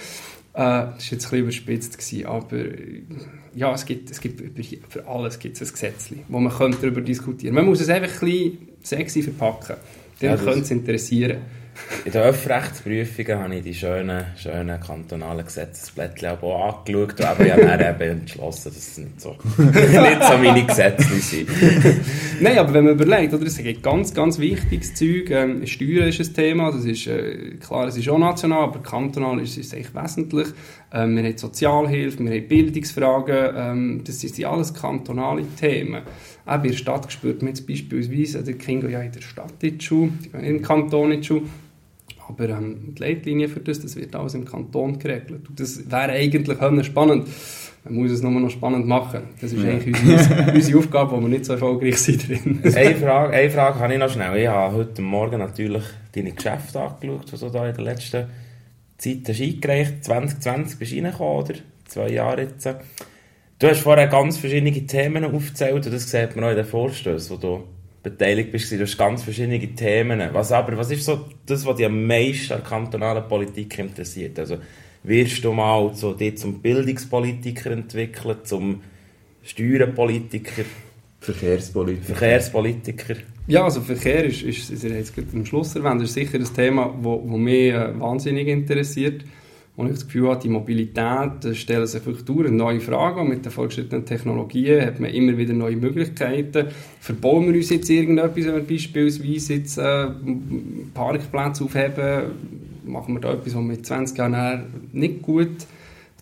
das 0.54 0.54
war 0.54 0.92
jetzt 0.96 1.12
ein 1.12 1.18
bisschen 1.18 1.38
überspitzt, 1.38 1.98
gewesen, 1.98 2.26
aber 2.26 2.56
ja, 3.54 3.72
es 3.72 3.84
gibt, 3.84 4.10
es 4.10 4.20
gibt 4.20 4.40
über, 4.40 4.62
für 4.88 5.08
alles 5.08 5.38
gibt 5.38 5.60
es 5.60 5.68
ein 5.68 5.72
Gesetz, 5.72 6.10
wo 6.28 6.38
man 6.38 6.52
könnte 6.52 6.78
darüber 6.80 7.00
diskutieren 7.00 7.54
Man 7.54 7.66
muss 7.66 7.80
es 7.80 7.88
einfach 7.88 8.22
ein 8.22 8.28
bisschen 8.28 8.68
sexy 8.82 9.22
verpacken. 9.22 9.76
Dann 10.20 10.30
Ja, 10.30 10.36
könnte 10.36 10.60
es 10.60 10.70
interessieren. 10.70 11.38
In 12.04 12.12
den 12.12 12.22
Öffrechtsprüfungen 12.22 13.38
habe 13.38 13.56
ich 13.56 13.62
die 13.62 13.74
schönen, 13.74 14.24
schönen 14.36 14.80
kantonalen 14.80 15.44
Gesetzesblättchen 15.44 16.30
auch 16.30 16.78
angeschaut 16.86 17.20
und 17.20 17.46
ich 17.46 17.52
habe 17.52 17.68
dann 17.68 18.00
entschlossen, 18.00 18.72
dass 18.72 18.76
es 18.76 18.98
nicht 18.98 19.20
so, 19.20 19.36
nicht 19.58 20.24
so 20.24 20.38
meine 20.38 20.64
Gesetze 20.64 21.04
sind. 21.20 21.48
Nein, 22.40 22.58
aber 22.58 22.72
wenn 22.72 22.84
man 22.84 22.94
überlegt, 22.94 23.34
oder, 23.34 23.46
es 23.46 23.58
gibt 23.58 23.82
ganz, 23.82 24.14
ganz 24.14 24.38
wichtiges 24.38 24.94
Zeug. 24.94 25.30
Ähm, 25.30 25.66
Steuern 25.66 26.08
ist 26.08 26.20
ein 26.20 26.34
Thema, 26.34 26.72
das 26.72 26.84
ist 26.84 27.06
äh, 27.06 27.56
klar, 27.56 27.88
es 27.88 27.98
ist 27.98 28.08
auch 28.08 28.18
national, 28.18 28.64
aber 28.64 28.80
kantonal 28.80 29.40
ist 29.40 29.58
es 29.58 29.74
eigentlich 29.74 29.94
wesentlich. 29.94 30.48
Ähm, 30.92 31.16
wir 31.16 31.24
haben 31.24 31.36
Sozialhilfe, 31.36 32.24
wir 32.24 32.30
haben 32.30 32.48
Bildungsfragen, 32.48 33.54
ähm, 33.56 34.00
das 34.04 34.20
sind 34.20 34.44
alles 34.44 34.72
kantonale 34.72 35.44
Themen. 35.58 36.02
Auch 36.46 36.62
in 36.64 36.70
der 36.70 36.76
Stadt 36.76 37.12
spürt 37.12 37.42
man 37.42 37.48
jetzt 37.48 37.66
beispielsweise, 37.66 38.54
Kinder 38.54 38.88
gehen 38.88 38.96
ja 38.96 39.02
in 39.02 39.12
der 39.12 39.20
Stadt 39.20 39.52
in 39.60 39.78
die 39.78 39.84
Schule, 39.84 40.12
die 40.24 40.30
gehen 40.30 40.40
nicht 40.40 40.50
im 40.50 40.62
Kanton 40.62 41.12
in 41.12 41.20
die 41.20 41.26
Schule. 41.26 41.42
Aber 42.30 42.48
ähm, 42.48 42.94
die 42.94 43.02
Leitlinie 43.02 43.48
für 43.48 43.60
das, 43.60 43.80
das 43.80 43.96
wird 43.96 44.14
alles 44.14 44.34
im 44.34 44.44
Kanton 44.44 44.98
geregelt. 44.98 45.48
Und 45.48 45.58
das 45.58 45.90
wäre 45.90 46.12
eigentlich 46.12 46.86
spannend. 46.86 47.26
Man 47.84 47.94
muss 47.94 48.10
es 48.10 48.22
nur 48.22 48.30
noch 48.30 48.50
spannend 48.50 48.86
machen. 48.86 49.22
Das 49.40 49.52
ist 49.52 49.64
eigentlich 49.64 49.96
unsere, 50.02 50.52
unsere 50.52 50.78
Aufgabe, 50.80 51.12
wo 51.12 51.20
wir 51.20 51.28
nicht 51.28 51.46
so 51.46 51.54
erfolgreich 51.54 51.96
sind 51.96 52.28
drin. 52.28 52.60
Eine 52.62 52.94
Frage, 52.94 53.32
eine 53.32 53.50
Frage 53.50 53.78
habe 53.80 53.92
ich 53.94 53.98
noch 53.98 54.10
schnell. 54.10 54.36
Ich 54.36 54.48
habe 54.48 54.76
heute 54.76 55.02
Morgen 55.02 55.38
natürlich 55.38 55.82
deine 56.14 56.32
Geschäfte 56.32 56.80
angeschaut, 56.80 57.32
die 57.32 57.38
du 57.38 57.48
da 57.50 57.68
in 57.68 57.74
der 57.74 57.84
letzten 57.84 58.26
Zeit 58.98 59.28
hast 59.28 59.40
eingereicht 59.40 60.04
2020 60.04 60.78
bist 60.78 60.92
du 60.92 60.96
reingekommen, 60.96 61.42
oder? 61.42 61.54
Zwei 61.86 62.10
Jahre 62.10 62.42
jetzt. 62.42 62.68
Du 63.58 63.66
hast 63.66 63.80
vorher 63.80 64.06
ganz 64.08 64.36
verschiedene 64.36 64.72
Themen 64.86 65.24
aufgezählt 65.24 65.86
und 65.86 65.92
das 65.92 66.10
sieht 66.10 66.36
man 66.36 66.44
auch 66.44 66.50
in 66.50 66.56
den 66.56 66.66
Vorstößen, 66.66 67.34
wo 67.34 67.40
du 67.40 67.64
beteiligt 68.02 68.52
bist. 68.52 68.72
Du 68.72 68.80
hast 68.80 68.96
ganz 68.96 69.22
verschiedene 69.22 69.58
Themen. 69.74 70.20
Was 70.32 70.52
aber, 70.52 70.76
was 70.76 70.90
ist 70.90 71.04
so 71.04 71.26
das, 71.46 71.66
was 71.66 71.76
dich 71.76 71.86
am 71.86 72.06
meisten 72.06 72.52
an 72.54 72.60
der 72.60 72.68
kantonalen 72.68 73.28
Politik 73.28 73.78
interessiert? 73.78 74.38
Also, 74.38 74.58
wirst 75.02 75.44
du 75.44 75.52
mal 75.52 75.92
so, 75.94 76.12
dich 76.14 76.38
zum 76.38 76.60
Bildungspolitiker 76.60 77.70
entwickeln, 77.70 78.38
zum 78.44 78.80
Steuerpolitiker, 79.42 80.64
Verkehrspolitik. 81.20 82.04
Verkehrspolitiker? 82.04 83.16
Ja, 83.46 83.64
also 83.64 83.80
Verkehr 83.80 84.24
ist, 84.24 84.42
ist, 84.42 84.70
ist 84.70 84.84
jetzt 84.84 85.14
gerade 85.14 85.28
am 85.34 85.44
Schluss 85.44 85.74
erwähnt, 85.74 86.02
ist 86.02 86.14
sicher 86.14 86.38
ein 86.38 86.54
Thema, 86.54 86.86
das 86.86 87.04
wo, 87.04 87.22
wo 87.26 87.36
mich 87.36 87.72
äh, 87.72 87.98
wahnsinnig 87.98 88.48
interessiert. 88.48 89.24
Und 89.76 89.86
ich 89.86 89.94
das 89.94 90.06
Gefühl 90.06 90.28
habe, 90.28 90.40
die 90.42 90.48
Mobilität 90.48 91.44
äh, 91.44 91.54
stellen 91.54 91.86
sich 91.86 92.04
wirklich 92.04 92.24
dauernd 92.24 92.52
neue 92.52 92.80
Fragen. 92.80 93.20
Und 93.20 93.28
mit 93.28 93.44
den 93.44 93.52
fortgeschrittenen 93.52 94.04
Technologien 94.04 94.84
hat 94.84 95.00
man 95.00 95.10
immer 95.10 95.38
wieder 95.38 95.54
neue 95.54 95.76
Möglichkeiten. 95.76 96.66
Verbauen 97.00 97.46
wir 97.46 97.54
uns 97.54 97.70
jetzt 97.70 97.88
irgendetwas, 97.88 98.44
wenn 98.46 98.56
wir 98.56 98.62
beispielsweise 98.62 99.54
jetzt 99.54 99.78
äh, 99.78 100.08
Parkplätze 100.92 101.64
aufheben, 101.64 102.32
machen 102.84 103.14
wir 103.14 103.20
da 103.20 103.32
etwas, 103.32 103.54
was 103.54 103.62
wir 103.62 103.74
in 103.74 103.84
20 103.84 104.18
Jahren 104.18 104.64
nicht 104.92 105.22
gut 105.22 105.48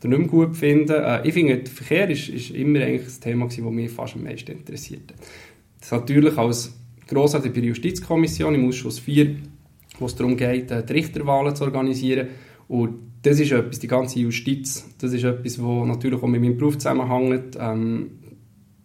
oder 0.00 0.09
nicht 0.09 0.19
mehr 0.19 0.28
gut 0.28 0.57
finden. 0.57 0.93
Äh, 0.93 1.26
ich 1.26 1.35
finde, 1.35 1.57
der 1.59 1.73
Verkehr 1.73 2.11
ist, 2.11 2.28
ist 2.28 2.50
immer 2.50 2.81
eigentlich 2.81 3.05
das 3.05 3.21
Thema 3.21 3.47
gewesen, 3.47 3.64
das 3.64 3.73
mich 3.73 3.90
fast 3.90 4.14
am 4.14 4.25
meisten 4.25 4.52
interessiert. 4.52 5.14
Das 5.81 5.90
natürlich 5.90 6.37
als 6.37 6.75
Grossrat 7.07 7.43
bei 7.43 7.49
der 7.49 7.64
Justizkommission 7.64 8.55
im 8.55 8.69
Ausschuss 8.69 8.99
4, 8.99 9.37
wo 9.99 10.07
es 10.07 10.14
darum 10.14 10.37
geht, 10.37 10.71
äh, 10.71 10.85
die 10.85 10.93
Richterwahlen 10.93 11.57
zu 11.57 11.64
organisieren. 11.64 12.28
Und 12.69 13.08
das 13.23 13.41
ist 13.41 13.53
etwas, 13.53 13.79
die 13.79 13.89
ganze 13.89 14.21
Justiz, 14.21 14.89
das 14.99 15.13
ist 15.13 15.25
etwas, 15.25 15.63
wo 15.63 15.85
natürlich 15.85 16.23
auch 16.23 16.27
mit 16.27 16.41
meinem 16.41 16.57
Beruf 16.57 16.79
zusammenhängt, 16.79 17.57
ähm, 17.61 18.11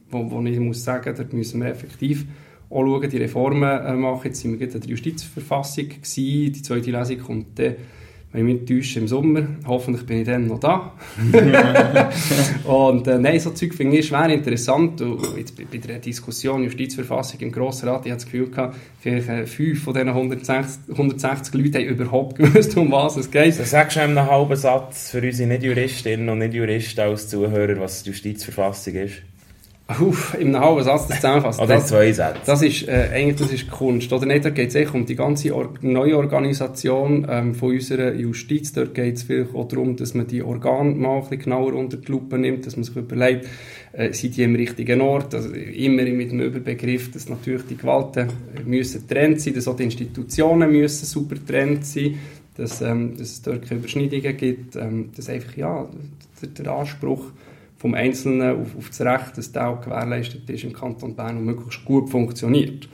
wo, 0.10 0.30
wo 0.32 0.42
ich 0.42 0.60
muss 0.60 0.84
sagen, 0.84 1.14
dort 1.16 1.34
müssen 1.34 1.62
wir 1.62 1.70
effektiv 1.70 2.26
auch 2.70 2.84
schauen, 2.84 3.10
die 3.10 3.18
Reformen 3.18 3.64
äh, 3.64 3.94
machen. 3.94 4.26
Jetzt 4.26 4.42
sind 4.42 4.52
wir 4.52 4.58
gerade 4.58 4.76
an 4.76 4.82
der 4.82 4.90
Justizverfassung 4.90 5.90
gewesen, 5.90 6.54
die 6.54 6.62
zweite 6.62 6.92
Lesung 6.92 7.20
kommt 7.20 7.60
dann, 7.60 7.76
wenn 8.34 8.48
ich 8.48 8.62
mich 8.62 8.66
täusche, 8.66 9.00
im 9.00 9.08
Sommer. 9.08 9.44
Hoffentlich 9.68 10.06
bin 10.06 10.22
ich 10.22 10.26
dann 10.26 10.48
noch 10.48 10.60
da. 10.60 10.94
und 12.66 13.08
äh, 13.08 13.20
nein, 13.20 13.40
so 13.40 13.52
Zeug 13.52 13.76
finde 13.76 13.98
ich 13.98 14.08
schwer 14.08 14.28
interessant. 14.30 15.00
Und 15.02 15.38
jetzt 15.38 15.56
bei, 15.56 15.66
bei 15.72 15.78
der 15.78 16.00
Diskussion 16.00 16.64
Justizverfassung 16.64 17.40
im 17.42 17.52
Grossen 17.52 17.90
Rat, 17.90 18.06
ich 18.06 18.12
hatte 18.12 18.24
das 18.24 18.32
Gefühl 18.32 18.50
gehabt, 18.50 18.76
vielleicht 19.00 19.30
äh, 19.30 19.46
fünf 19.46 19.84
von 19.84 19.94
diesen 19.94 20.10
160, 20.10 20.90
160 20.90 21.54
Leuten 21.54 21.76
haben 21.76 21.86
überhaupt 21.86 22.36
gewusst, 22.38 22.76
um 22.76 22.92
was 22.92 23.18
es 23.18 23.30
geht. 23.30 23.44
Also 23.44 23.64
sagst 23.64 23.98
du 23.98 24.02
in 24.02 24.18
einem 24.18 24.30
halben 24.30 24.56
Satz 24.56 25.12
für 25.12 25.22
unsere 25.22 25.50
Nicht-Juristinnen 25.50 26.28
und 26.28 26.40
Nicht-Juristen 26.40 27.02
als 27.02 27.30
Zuhörer, 27.30 27.80
was 27.80 28.02
die 28.02 28.10
Justizverfassung 28.10 28.96
ist? 28.96 29.22
Uff, 30.00 30.34
im 30.40 30.58
halben 30.58 30.82
Satz 30.82 31.08
das 31.08 31.18
zusammenfassen. 31.18 31.62
Oder 31.64 31.74
in 31.74 31.80
das, 31.82 31.90
zwei 31.90 32.12
Sätzen. 32.14 32.40
das 32.46 32.62
ist, 32.62 32.88
äh, 32.88 33.10
eigentlich, 33.14 33.36
das 33.36 33.52
ist 33.52 33.70
Kunst. 33.70 34.14
Oder 34.14 34.26
nicht, 34.26 34.46
da 34.46 34.50
geht 34.50 34.70
es 34.70 34.76
eigentlich 34.78 34.94
um 34.94 35.06
die 35.06 35.16
ganze 35.16 35.54
Or 35.54 35.74
neue 35.82 36.18
Organisation 36.18 37.28
ähm, 37.30 37.54
von 37.54 37.74
unserer 37.74 38.14
Justiz. 38.14 38.72
Dort 38.72 38.96
geht 38.96 39.16
es 39.16 39.24
vielleicht 39.24 39.54
auch 39.54 39.68
darum, 39.68 39.98
dass 39.98 40.14
man 40.14 40.26
die 40.26 40.42
Organe 40.42 40.96
mal 40.96 41.18
ein 41.18 41.22
bisschen 41.22 41.40
genauer 41.40 41.74
unter 41.74 41.98
die 41.98 42.10
Lupe 42.10 42.38
nimmt, 42.38 42.66
dass 42.66 42.78
man 42.78 42.86
sich 42.86 42.96
überlegt, 42.96 43.50
äh, 43.92 44.14
sind 44.14 44.38
die 44.38 44.44
im 44.44 44.56
richtigen 44.56 45.02
Ort? 45.02 45.36
Also 45.36 45.50
immer 45.50 46.04
mit 46.04 46.32
dem 46.32 46.40
Überbegriff, 46.40 47.12
dass 47.12 47.28
natürlich 47.28 47.64
die 47.70 47.78
Gewalten 47.78 48.30
müssen 48.66 49.06
getrennt 49.06 49.42
sein, 49.42 49.54
dass 49.54 49.68
auch 49.68 49.76
die 49.76 49.84
Institutionen 49.84 50.72
müssen 50.72 51.06
super 51.06 51.36
getrennt 51.36 51.86
sein, 51.86 52.20
dass, 52.56 52.82
ähm, 52.82 53.18
dass 53.18 53.32
es 53.32 53.42
dort 53.42 53.68
keine 53.68 53.82
Überschneidungen 53.82 54.38
gibt, 54.38 54.78
ähm, 54.78 55.10
dass 55.14 55.28
einfach, 55.28 55.58
ja, 55.58 55.90
der, 56.42 56.50
der 56.50 56.72
Anspruch 56.72 57.26
vom 57.84 57.96
Einzelnen 57.96 58.62
auf, 58.62 58.78
auf 58.78 58.88
das 58.88 59.02
Recht, 59.02 59.38
dass 59.38 59.52
der 59.52 59.68
auch 59.68 59.82
gewährleistet 59.82 60.50
ist 60.50 60.64
im 60.64 60.72
Kanton 60.72 61.18
Bern 61.18 61.36
und 61.38 61.44
möglichst 61.44 61.84
gut 61.84 62.10
funktioniert. 62.10 62.88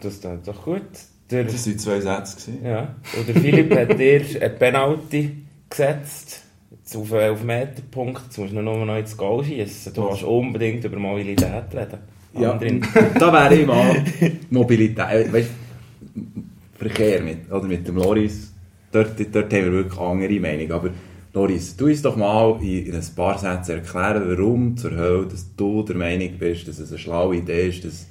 Das 0.00 0.14
ist 0.14 0.26
doch 0.46 0.64
gut. 0.64 0.80
Der, 1.30 1.44
Das 1.44 1.66
waren 1.66 1.78
zwei 1.78 2.00
Sätze. 2.00 2.50
gewesen. 2.50 2.64
ja. 2.64 2.94
Und 3.14 3.28
der 3.28 3.34
Philipp 3.34 3.76
hat 3.76 3.98
dir 3.98 4.22
eine 4.40 4.50
Penalty 4.54 5.36
gesetzt. 5.68 6.44
Auf 6.94 7.12
einen 7.12 7.20
Elfmeterpunkt. 7.20 8.22
Jetzt 8.24 8.38
musst 8.38 8.52
du 8.54 8.62
nur 8.62 8.86
noch 8.86 8.96
ins 8.96 9.16
Goal 9.18 9.44
schießen. 9.44 9.92
Du 9.92 10.00
musst 10.00 10.22
unbedingt 10.22 10.82
über 10.84 10.98
Mobilität 10.98 11.74
reden. 11.74 11.98
Ja, 12.38 12.54
da 13.18 13.32
wäre 13.34 13.54
ich 13.54 13.66
mal 13.66 14.02
Mobilität, 14.48 15.30
weißt, 15.30 15.50
Verkehr 16.78 17.20
mit, 17.20 17.52
oder 17.52 17.64
mit 17.64 17.86
dem 17.86 17.96
Loris, 17.96 18.54
dort, 18.90 19.20
dort 19.20 19.52
haben 19.52 19.64
wir 19.64 19.72
wirklich 19.72 20.00
andere 20.00 20.40
Meinung, 20.40 20.72
aber 20.72 20.90
Loris, 21.34 21.76
du 21.76 21.86
uns 21.86 22.02
doch 22.02 22.16
mal 22.16 22.58
in, 22.60 22.86
in 22.86 22.94
ein 22.94 23.06
paar 23.16 23.38
Sätzen 23.38 23.76
erklären, 23.78 24.22
warum 24.26 24.76
zur 24.76 24.90
Hölle, 24.94 25.26
dass 25.26 25.46
du 25.56 25.82
der 25.82 25.96
Meinung 25.96 26.30
bist, 26.38 26.68
dass 26.68 26.78
es 26.78 26.90
eine 26.90 26.98
schlaue 26.98 27.36
Idee 27.36 27.68
ist, 27.68 27.84
dass 27.84 28.06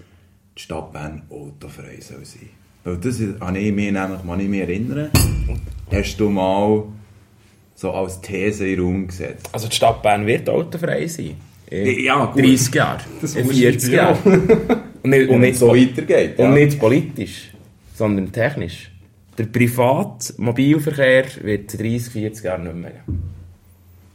die 0.58 0.62
Stadt 0.62 0.92
Bern 0.92 1.22
autofrei 1.30 2.00
soll 2.00 2.26
sein. 2.26 2.50
Weil 2.84 2.98
das 2.98 3.20
habe 3.40 3.60
ich 3.60 3.72
mir 3.74 3.92
nämlich 3.92 4.24
mal 4.24 4.38
nicht 4.38 4.50
mehr 4.50 4.68
erinnern. 4.68 5.12
Hast 5.92 6.18
du 6.20 6.30
mal 6.30 6.84
so 7.76 7.92
als 7.92 8.20
These 8.22 8.68
in 8.68 8.76
den 8.78 8.86
Raum 8.86 9.08
gesetzt? 9.08 9.50
Also 9.52 9.68
die 9.68 9.76
Stadt 9.76 10.02
Bern 10.02 10.26
wird 10.26 10.50
autofrei 10.50 11.06
sein. 11.08 11.36
In 11.70 12.04
Ja, 12.04 12.26
gut. 12.26 12.44
30 12.44 12.74
Jahren. 12.74 13.02
Das 13.22 13.36
in 13.36 13.46
muss 13.46 13.56
40 13.58 13.90
ich- 13.90 13.96
Jahren. 13.96 14.18
Und 15.04 15.10
nicht, 15.10 15.30
und 15.30 15.36
Und 15.36 15.42
nicht, 15.42 15.58
so 15.60 15.68
weitergeht. 15.70 16.38
und 16.40 16.46
ja. 16.46 16.52
nicht 16.52 16.80
politisch, 16.80 17.52
sondern 17.96 18.32
technisch. 18.32 18.92
Der 19.38 19.46
private 19.46 20.34
Mobilverkehr 20.38 21.26
wird 21.44 21.74
in 21.74 21.80
30, 21.80 22.14
40 22.14 22.44
Jahren 22.44 22.64
nicht 22.64 22.76
mehr 22.76 22.92
geben. 22.92 23.24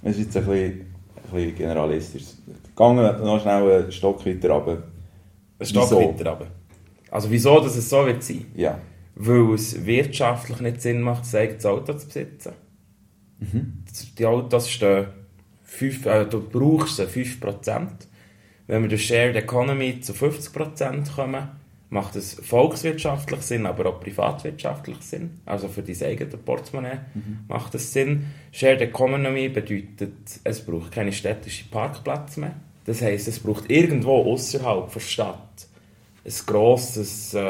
Es 0.02 0.18
ist 0.18 0.26
jetzt 0.26 0.36
ein 0.36 0.44
bisschen, 0.44 0.72
ein 0.72 1.32
bisschen 1.32 1.54
generalistisch. 1.56 2.24
Gangen 2.76 3.02
noch 3.24 3.40
schnell 3.40 3.80
einen 3.82 3.92
Stock 3.92 4.24
weiter 4.26 4.50
runter. 4.50 4.82
Es 5.58 5.70
steht 5.70 5.82
Wieso? 5.82 6.00
weiter 6.00 6.30
runter. 6.30 6.46
Also 7.10 7.30
wieso, 7.30 7.60
dass 7.60 7.76
es 7.76 7.88
so 7.88 8.04
wird 8.04 8.22
sein? 8.22 8.44
Ja. 8.54 8.78
Weil 9.14 9.54
es 9.54 9.86
wirtschaftlich 9.86 10.60
nicht 10.60 10.82
Sinn 10.82 11.00
macht, 11.00 11.24
sein 11.24 11.48
eigenes 11.48 11.64
Auto 11.66 11.94
zu 11.94 12.06
besitzen. 12.06 12.52
Die 14.18 14.26
Autos 14.26 14.70
stehen, 14.70 15.06
fünf, 15.62 16.04
äh, 16.06 16.24
du 16.26 16.40
brauchst 16.40 16.96
sie 16.96 17.04
5%. 17.04 17.88
Wenn 18.66 18.82
wir 18.82 18.88
durch 18.88 19.06
Shared 19.06 19.36
Economy 19.36 20.00
zu 20.00 20.12
50% 20.12 21.14
kommen, 21.14 21.48
macht 21.88 22.16
es 22.16 22.34
volkswirtschaftlich 22.34 23.42
Sinn, 23.42 23.66
aber 23.66 23.86
auch 23.86 24.00
privatwirtschaftlich 24.00 24.98
Sinn. 25.00 25.40
Also 25.46 25.68
für 25.68 25.82
dein 25.82 26.02
eigenes 26.02 26.36
Portemonnaie 26.36 27.00
macht 27.48 27.74
es 27.74 27.92
Sinn. 27.92 28.26
Shared 28.52 28.80
Economy 28.80 29.48
bedeutet, 29.48 30.12
es 30.42 30.60
braucht 30.64 30.92
keine 30.92 31.12
städtischen 31.12 31.70
Parkplätze 31.70 32.40
mehr. 32.40 32.56
Das 32.84 33.02
heisst, 33.02 33.28
es 33.28 33.40
braucht 33.40 33.70
irgendwo 33.70 34.32
außerhalb 34.32 34.92
der 34.92 35.00
Stadt 35.00 35.66
ein 36.26 36.32
grosses, 36.46 37.34
äh, 37.34 37.40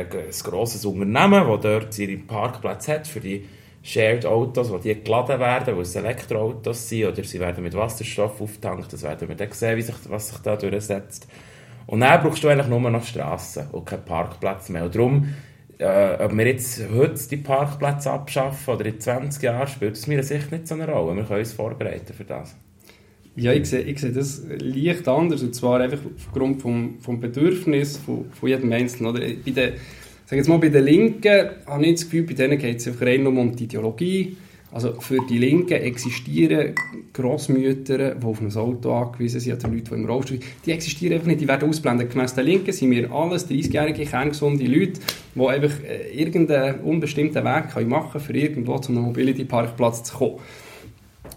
ein 0.00 0.30
grosses 0.42 0.84
Unternehmen, 0.84 1.46
das 1.46 1.60
dort 1.60 1.94
seine 1.94 2.16
Parkplätze 2.18 2.94
hat 2.94 3.06
für 3.06 3.20
die 3.20 3.44
Shared 3.82 4.26
Autos, 4.26 4.70
wo 4.70 4.78
die 4.78 4.94
geladen 5.02 5.38
werden, 5.38 5.76
weil 5.76 5.82
es 5.82 5.94
Elektroautos 5.94 6.88
sind 6.88 7.06
oder 7.06 7.22
sie 7.22 7.38
werden 7.38 7.62
mit 7.62 7.74
Wasserstoff 7.74 8.40
aufgetankt. 8.40 8.92
Das 8.92 9.02
werden 9.02 9.28
wir 9.28 9.36
dann 9.36 9.52
sehen, 9.52 9.76
wie 9.76 9.82
sich, 9.82 9.94
was 10.08 10.30
sich 10.30 10.38
da 10.38 10.56
durchsetzt. 10.56 11.28
Und 11.86 12.00
dann 12.00 12.22
brauchst 12.22 12.42
du 12.42 12.48
eigentlich 12.48 12.68
nur 12.68 12.80
noch 12.80 13.04
Strassen 13.04 13.68
und 13.72 13.86
keinen 13.86 14.04
Parkplatz 14.04 14.68
mehr. 14.68 14.84
Und 14.84 14.94
darum, 14.94 15.28
äh, 15.78 16.22
ob 16.22 16.36
wir 16.36 16.46
jetzt 16.46 16.82
heute 16.94 17.28
die 17.28 17.36
Parkplätze 17.36 18.10
abschaffen 18.10 18.74
oder 18.74 18.86
in 18.86 19.00
20 19.00 19.42
Jahren, 19.42 19.68
spielt 19.68 19.96
es 19.96 20.06
mir 20.06 20.22
Sicht 20.22 20.50
nicht 20.50 20.68
so 20.68 20.74
eine 20.74 20.88
Rolle. 20.88 21.16
Wir 21.16 21.24
können 21.24 21.40
uns 21.40 21.52
vorbereiten 21.52 22.12
für 22.14 22.24
das. 22.24 22.56
Ja, 23.36 23.52
ich 23.52 23.66
sehe, 23.66 23.80
ich 23.80 23.98
sehe 23.98 24.12
das 24.12 24.42
leicht 24.58 25.08
anders, 25.08 25.42
und 25.42 25.54
zwar 25.54 25.80
einfach 25.80 25.98
aufgrund 26.16 26.62
vom, 26.62 27.00
vom 27.00 27.18
Bedürfnis 27.18 27.96
von, 27.96 28.30
von 28.30 28.48
jedem 28.48 28.70
Einzelnen. 28.72 29.10
Oder? 29.10 29.20
Bei 29.20 29.50
den, 29.50 29.72
sag 30.24 30.36
jetzt 30.36 30.48
mal, 30.48 30.58
bei 30.58 30.68
den 30.68 30.84
Linken 30.84 31.50
habe 31.66 31.84
ich 31.84 31.94
das 31.94 32.04
Gefühl, 32.04 32.22
bei 32.22 32.34
denen 32.34 32.58
geht 32.58 32.76
es 32.76 32.86
einfach 32.86 33.06
rein 33.06 33.26
um 33.26 33.56
die 33.56 33.64
Ideologie. 33.64 34.36
Also 34.74 35.00
für 35.00 35.20
die 35.30 35.38
Linken 35.38 35.74
existieren 35.74 36.74
Grossmütter, 37.12 38.16
die 38.16 38.26
auf 38.26 38.40
ein 38.40 38.52
Auto 38.56 38.92
angewiesen 38.92 39.38
sind, 39.38 39.54
oder 39.54 39.72
Leute, 39.72 39.84
die 39.84 39.94
im 39.94 40.04
Rollstuhl 40.04 40.40
sind. 40.40 40.50
Die 40.66 40.72
existieren 40.72 41.14
einfach 41.14 41.28
nicht, 41.28 41.40
die 41.40 41.46
werden 41.46 41.68
ausblendet. 41.68 42.10
Gemäss 42.10 42.34
den 42.34 42.44
Linken 42.44 42.72
sind 42.72 42.90
wir 42.90 43.08
alles 43.12 43.48
30-jährige, 43.48 44.04
kerngesunde 44.04 44.64
Leute, 44.64 45.00
die 45.36 45.46
einfach 45.46 45.70
äh, 45.84 46.10
irgendeinen 46.20 46.80
unbestimmten 46.80 47.44
Weg 47.44 47.86
machen 47.86 48.10
können, 48.10 48.24
für 48.24 48.36
irgendwo 48.36 48.76
zu 48.78 48.90
einem 48.90 49.02
Mobility-Parkplatz 49.02 50.02
zu 50.02 50.16
kommen 50.16 50.38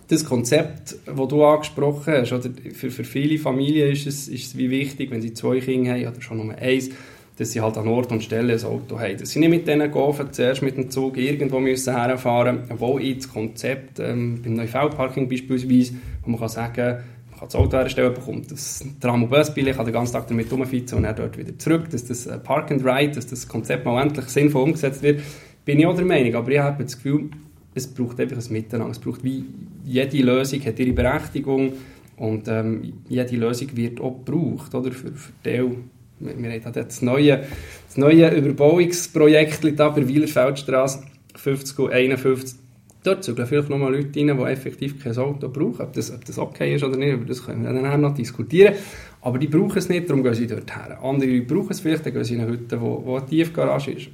das 0.09 0.23
Konzept, 0.23 0.95
das 1.05 1.27
du 1.27 1.43
angesprochen 1.43 2.13
hast, 2.13 2.31
oder 2.31 2.49
für, 2.73 2.91
für 2.91 3.03
viele 3.03 3.37
Familien 3.37 3.91
ist 3.91 4.07
es, 4.07 4.29
ist 4.29 4.47
es 4.47 4.57
wie 4.57 4.69
wichtig, 4.69 5.11
wenn 5.11 5.21
sie 5.21 5.33
zwei 5.33 5.59
Kinder 5.59 5.91
haben 5.91 6.07
oder 6.07 6.21
schon 6.21 6.37
nur 6.37 6.55
eins, 6.55 6.89
dass 7.37 7.51
sie 7.51 7.61
halt 7.61 7.77
an 7.77 7.87
Ort 7.87 8.11
und 8.11 8.23
Stelle 8.23 8.53
ein 8.53 8.63
Auto 8.63 8.99
haben. 8.99 9.17
Dass 9.17 9.29
sie 9.29 9.39
nicht 9.39 9.49
mit 9.49 9.67
denen 9.67 9.91
gehen, 9.91 10.27
zuerst 10.31 10.61
mit 10.61 10.75
dem 10.75 10.89
Zug 10.89 11.17
irgendwo 11.17 11.59
müssen 11.59 11.95
herfahren 11.95 12.61
müssen. 12.61 12.71
Obwohl 12.71 13.01
ich 13.03 13.17
das 13.17 13.31
Konzept 13.31 13.99
ähm, 13.99 14.41
beim 14.43 14.55
Neufeld-Parking 14.55 15.29
beispielsweise, 15.29 15.93
wo 16.23 16.31
man 16.31 16.39
kann 16.39 16.49
sagen 16.49 16.97
man 17.29 17.39
kann 17.41 17.49
das 17.49 17.55
Auto 17.55 17.77
herstellen, 17.77 18.13
bekommt 18.15 18.51
das 18.51 18.83
Tram- 18.99 19.23
und 19.23 19.29
Busbillett, 19.29 19.75
kann 19.75 19.85
den 19.85 19.93
ganzen 19.93 20.13
Tag 20.13 20.27
damit 20.27 20.51
rumfeizen 20.51 20.97
und 20.97 21.03
dann 21.03 21.15
dort 21.15 21.37
wieder 21.37 21.55
zurück, 21.59 21.87
dass 21.91 22.05
das 22.05 22.25
äh, 22.25 22.39
Park 22.39 22.71
and 22.71 22.83
Ride, 22.83 23.11
dass 23.11 23.27
das 23.27 23.47
Konzept 23.47 23.85
mal 23.85 24.01
endlich 24.01 24.25
sinnvoll 24.25 24.63
umgesetzt 24.63 25.03
wird, 25.03 25.21
bin 25.63 25.79
ich 25.79 25.85
auch 25.85 25.95
der 25.95 26.05
Meinung. 26.05 26.33
Aber 26.33 26.49
ich 26.49 26.57
habe 26.57 26.83
das 26.83 26.95
Gefühl, 26.95 27.29
es 27.75 27.85
braucht 27.85 28.19
einfach 28.19 28.37
ein 28.37 28.51
Miteinander. 28.53 28.91
Es 28.91 28.99
braucht 28.99 29.23
wie 29.23 29.45
jede 29.85 30.17
Lösung 30.17 30.65
hat 30.65 30.79
ihre 30.79 30.93
Berechtigung 30.93 31.73
und 32.17 32.47
ähm, 32.47 32.93
jede 33.07 33.35
Lösung 33.35 33.67
wird 33.75 34.01
auch 34.01 34.25
gebraucht, 34.25 34.73
oder? 34.73 34.91
Für, 34.91 35.11
für 35.11 35.31
Teil. 35.43 35.75
Wir, 36.19 36.51
haben 36.51 36.73
da 36.73 36.83
das 36.83 37.01
neue, 37.01 37.45
das 37.87 37.97
neue 37.97 38.29
Überbauungsprojekt 38.29 39.79
da 39.79 39.89
bei 39.89 40.07
Wielerfeldstraße 40.07 41.03
50 41.35 41.79
und 41.79 41.91
51. 41.91 42.59
Dort 43.03 43.23
zügeln 43.23 43.47
vielleicht 43.47 43.69
noch 43.69 43.77
mal 43.77 43.93
Leute 43.93 44.19
rein, 44.19 44.37
die 44.37 44.43
effektiv 44.43 45.01
kein 45.01 45.17
Auto 45.17 45.47
brauchen. 45.47 45.81
Ob 45.81 45.93
das, 45.93 46.13
ob 46.13 46.25
das 46.25 46.37
okay 46.37 46.75
ist 46.75 46.83
oder 46.83 46.97
nicht, 46.97 47.13
über 47.13 47.25
das 47.25 47.45
können 47.45 47.63
wir 47.63 47.71
dann 47.71 48.01
noch 48.01 48.13
diskutieren. 48.13 48.73
Aber 49.21 49.37
die 49.37 49.47
brauchen 49.47 49.77
es 49.77 49.87
nicht, 49.87 50.09
darum 50.09 50.23
gehen 50.23 50.33
sie 50.33 50.47
dort 50.47 50.75
her. 50.75 50.99
Andere 51.01 51.29
Leute 51.29 51.53
brauchen 51.53 51.71
es 51.71 51.79
vielleicht, 51.79 52.05
dann 52.05 52.13
gehen 52.13 52.23
sie 52.23 52.33
in 52.33 52.41
eine 52.41 52.51
Hütte, 52.51 52.81
wo, 52.81 53.01
wo 53.05 53.17
eine 53.17 53.25
Tiefgarage 53.25 53.91
ist. 53.91 54.09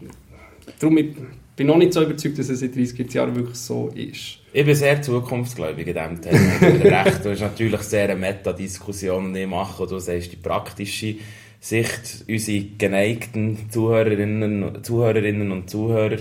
Darum 0.79 0.97
ich 0.97 1.15
bin 1.55 1.67
noch 1.67 1.77
nicht 1.77 1.93
so 1.93 2.01
überzeugt, 2.01 2.39
dass 2.39 2.49
es 2.49 2.61
in 2.61 2.71
30 2.71 3.13
Jahren 3.13 3.35
wirklich 3.35 3.57
so 3.57 3.91
ist. 3.95 4.39
Ich 4.53 4.65
bin 4.65 4.75
sehr 4.75 5.01
zukunftsgläubig 5.01 5.87
in 5.87 5.93
diesem 5.93 6.21
Thema. 6.21 6.55
Ich 6.61 6.83
recht. 6.83 7.19
Das 7.19 7.25
ist 7.25 7.41
natürlich 7.41 7.81
sehr 7.81 8.05
eine 8.05 8.15
Meta-Diskussion, 8.15 9.33
die 9.33 9.41
ich 9.41 9.47
mache. 9.47 9.85
Du 9.87 9.99
sagst 9.99 10.31
die 10.31 10.35
praktische 10.35 11.15
Sicht. 11.63 12.25
Unsere 12.27 12.65
geneigten 12.77 13.69
Zuhörerinnen, 13.69 14.83
Zuhörerinnen 14.83 15.51
und 15.51 15.69
Zuhörer 15.69 16.17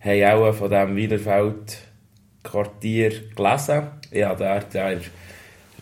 haben 0.00 0.24
auch 0.24 0.54
von 0.54 0.70
diesem 0.70 0.96
Wiederfeld-Quartier 0.96 3.10
gelesen. 3.36 3.82
Ja, 4.10 4.32
ich 4.32 5.10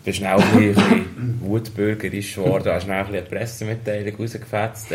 bin 0.05 0.13
schnell 0.13 0.41
ein 0.41 0.59
bisschen, 0.59 1.39
wutbürgerisch 1.41 2.35
geworden, 2.35 2.69
habe 2.69 2.81
schnell 2.81 2.97
ein 2.97 3.07
bisschen 3.07 3.21
eine 3.21 3.29
Pressemitteilung 3.29 4.17
rausgefetzt. 4.17 4.89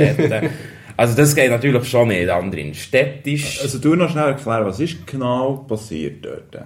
Also 0.98 1.16
das 1.16 1.34
geht 1.34 1.50
natürlich 1.50 1.88
schon 1.88 2.10
nicht, 2.10 2.30
anderen. 2.30 2.74
Städtisch... 2.74 3.62
Also 3.62 3.80
du 3.80 3.96
noch 3.96 4.10
schnell 4.10 4.28
erklären, 4.28 4.66
was 4.66 4.82
ist 4.82 5.08
genau 5.08 5.56
passiert 5.56 6.26
dort? 6.26 6.58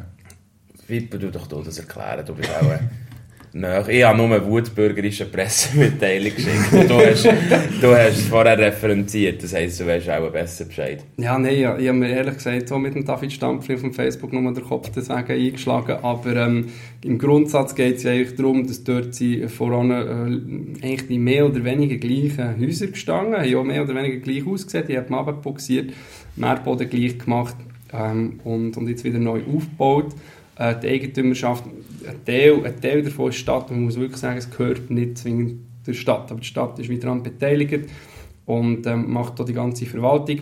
Viper, 0.87 1.19
du 1.19 1.29
doch 1.29 1.45
du 1.45 1.61
das 1.61 1.77
erklären, 1.77 2.25
du 2.25 2.33
bist 2.33 2.49
auch... 2.49 2.79
Ich 3.57 4.03
habe 4.03 4.17
nur 4.17 4.35
eine 4.35 4.45
wutbürgerische 4.45 5.27
Pressemitteilung 5.27 6.35
geschickt. 6.35 6.89
Du 6.89 6.95
hast, 6.95 7.25
du 7.81 7.95
hast 7.95 8.21
vorher 8.23 8.57
referenziert, 8.57 9.41
das 9.41 9.53
heisst, 9.53 9.79
du 9.79 9.87
weißt 9.87 10.09
auch 10.09 10.29
besser 10.29 10.65
Bescheid. 10.65 11.05
Ja, 11.15 11.39
nein, 11.39 11.57
ja, 11.57 11.77
ich 11.77 11.87
habe 11.87 11.97
mir 11.97 12.09
ehrlich 12.09 12.33
gesagt 12.33 12.67
so 12.67 12.77
mit 12.77 12.95
dem 12.95 13.05
David 13.05 13.31
Stampfli 13.31 13.75
auf 13.75 13.81
dem 13.81 13.93
Facebook 13.93 14.33
nur 14.33 14.53
den 14.53 14.61
Kopf 14.61 14.91
deswegen 14.93 15.31
eingeschlagen, 15.31 15.99
aber 16.01 16.35
ähm, 16.35 16.65
im 17.01 17.17
Grundsatz 17.17 17.73
geht 17.75 17.95
es 17.95 18.03
ja 18.03 18.11
eigentlich 18.11 18.35
darum, 18.35 18.67
dass 18.67 18.83
dort 18.83 19.15
sie 19.15 19.47
voran 19.47 19.89
äh, 19.89 20.85
eigentlich 20.85 21.17
mehr 21.17 21.45
oder 21.45 21.63
weniger 21.63 21.95
gleichen 21.95 22.59
Häuser 22.59 22.87
gestanden 22.87 23.35
haben, 23.35 23.49
ja 23.49 23.63
mehr 23.63 23.83
oder 23.83 23.95
weniger 23.95 24.17
gleich 24.17 24.45
ausgesehen, 24.45 24.85
die 24.85 24.97
haben 24.97 25.13
abgebuxiert, 25.13 25.93
Mehrboden 26.35 26.89
gleich 26.89 27.19
gemacht 27.19 27.55
ähm, 27.93 28.41
und, 28.43 28.75
und 28.75 28.89
jetzt 28.89 29.05
wieder 29.05 29.19
neu 29.19 29.39
aufgebaut. 29.43 30.13
Äh, 30.57 30.75
die 30.79 30.87
Eigentümerschaft, 30.87 31.65
ein 31.65 32.25
Teil, 32.25 32.65
ein 32.65 32.79
Teil 32.81 33.01
davon 33.03 33.29
ist 33.29 33.37
Stadt, 33.37 33.69
man 33.71 33.83
muss 33.83 33.99
wirklich 33.99 34.19
sagen, 34.19 34.37
es 34.37 34.49
gehört 34.49 34.89
nicht 34.89 35.17
zwingend 35.17 35.59
der 35.85 35.93
Stadt, 35.93 36.31
aber 36.31 36.39
die 36.39 36.47
Stadt 36.47 36.79
ist 36.79 36.89
wieder 36.89 37.03
daran 37.03 37.23
beteiligt 37.23 37.89
und 38.45 38.85
ähm, 38.87 39.11
macht 39.11 39.39
auch 39.39 39.45
die 39.45 39.53
ganze 39.53 39.85
Verwaltung. 39.85 40.41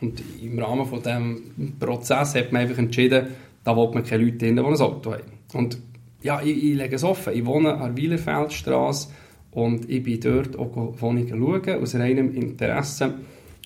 Und 0.00 0.22
im 0.40 0.58
Rahmen 0.58 0.86
von 0.86 1.02
diesem 1.02 1.76
Prozess 1.78 2.34
hat 2.34 2.52
man 2.52 2.62
einfach 2.62 2.78
entschieden, 2.78 3.28
da 3.64 3.76
will 3.76 3.90
man 3.92 4.04
keine 4.04 4.24
Leute 4.24 4.38
drin, 4.38 4.56
die 4.56 4.62
ein 4.62 4.74
Auto 4.76 5.12
haben. 5.12 5.22
Und 5.52 5.78
ja, 6.22 6.40
ich, 6.42 6.56
ich 6.56 6.74
lege 6.76 6.96
es 6.96 7.04
offen, 7.04 7.32
ich 7.34 7.44
wohne 7.44 7.74
an 7.74 7.94
der 7.94 7.96
Wielerfeldstraße 7.96 9.08
und 9.50 9.88
ich 9.90 10.02
bin 10.02 10.20
dort 10.20 10.58
auch 10.58 11.00
Wohnungen 11.00 11.28
schauen, 11.28 11.82
aus 11.82 11.94
reinem 11.94 12.34
Interesse. 12.34 13.14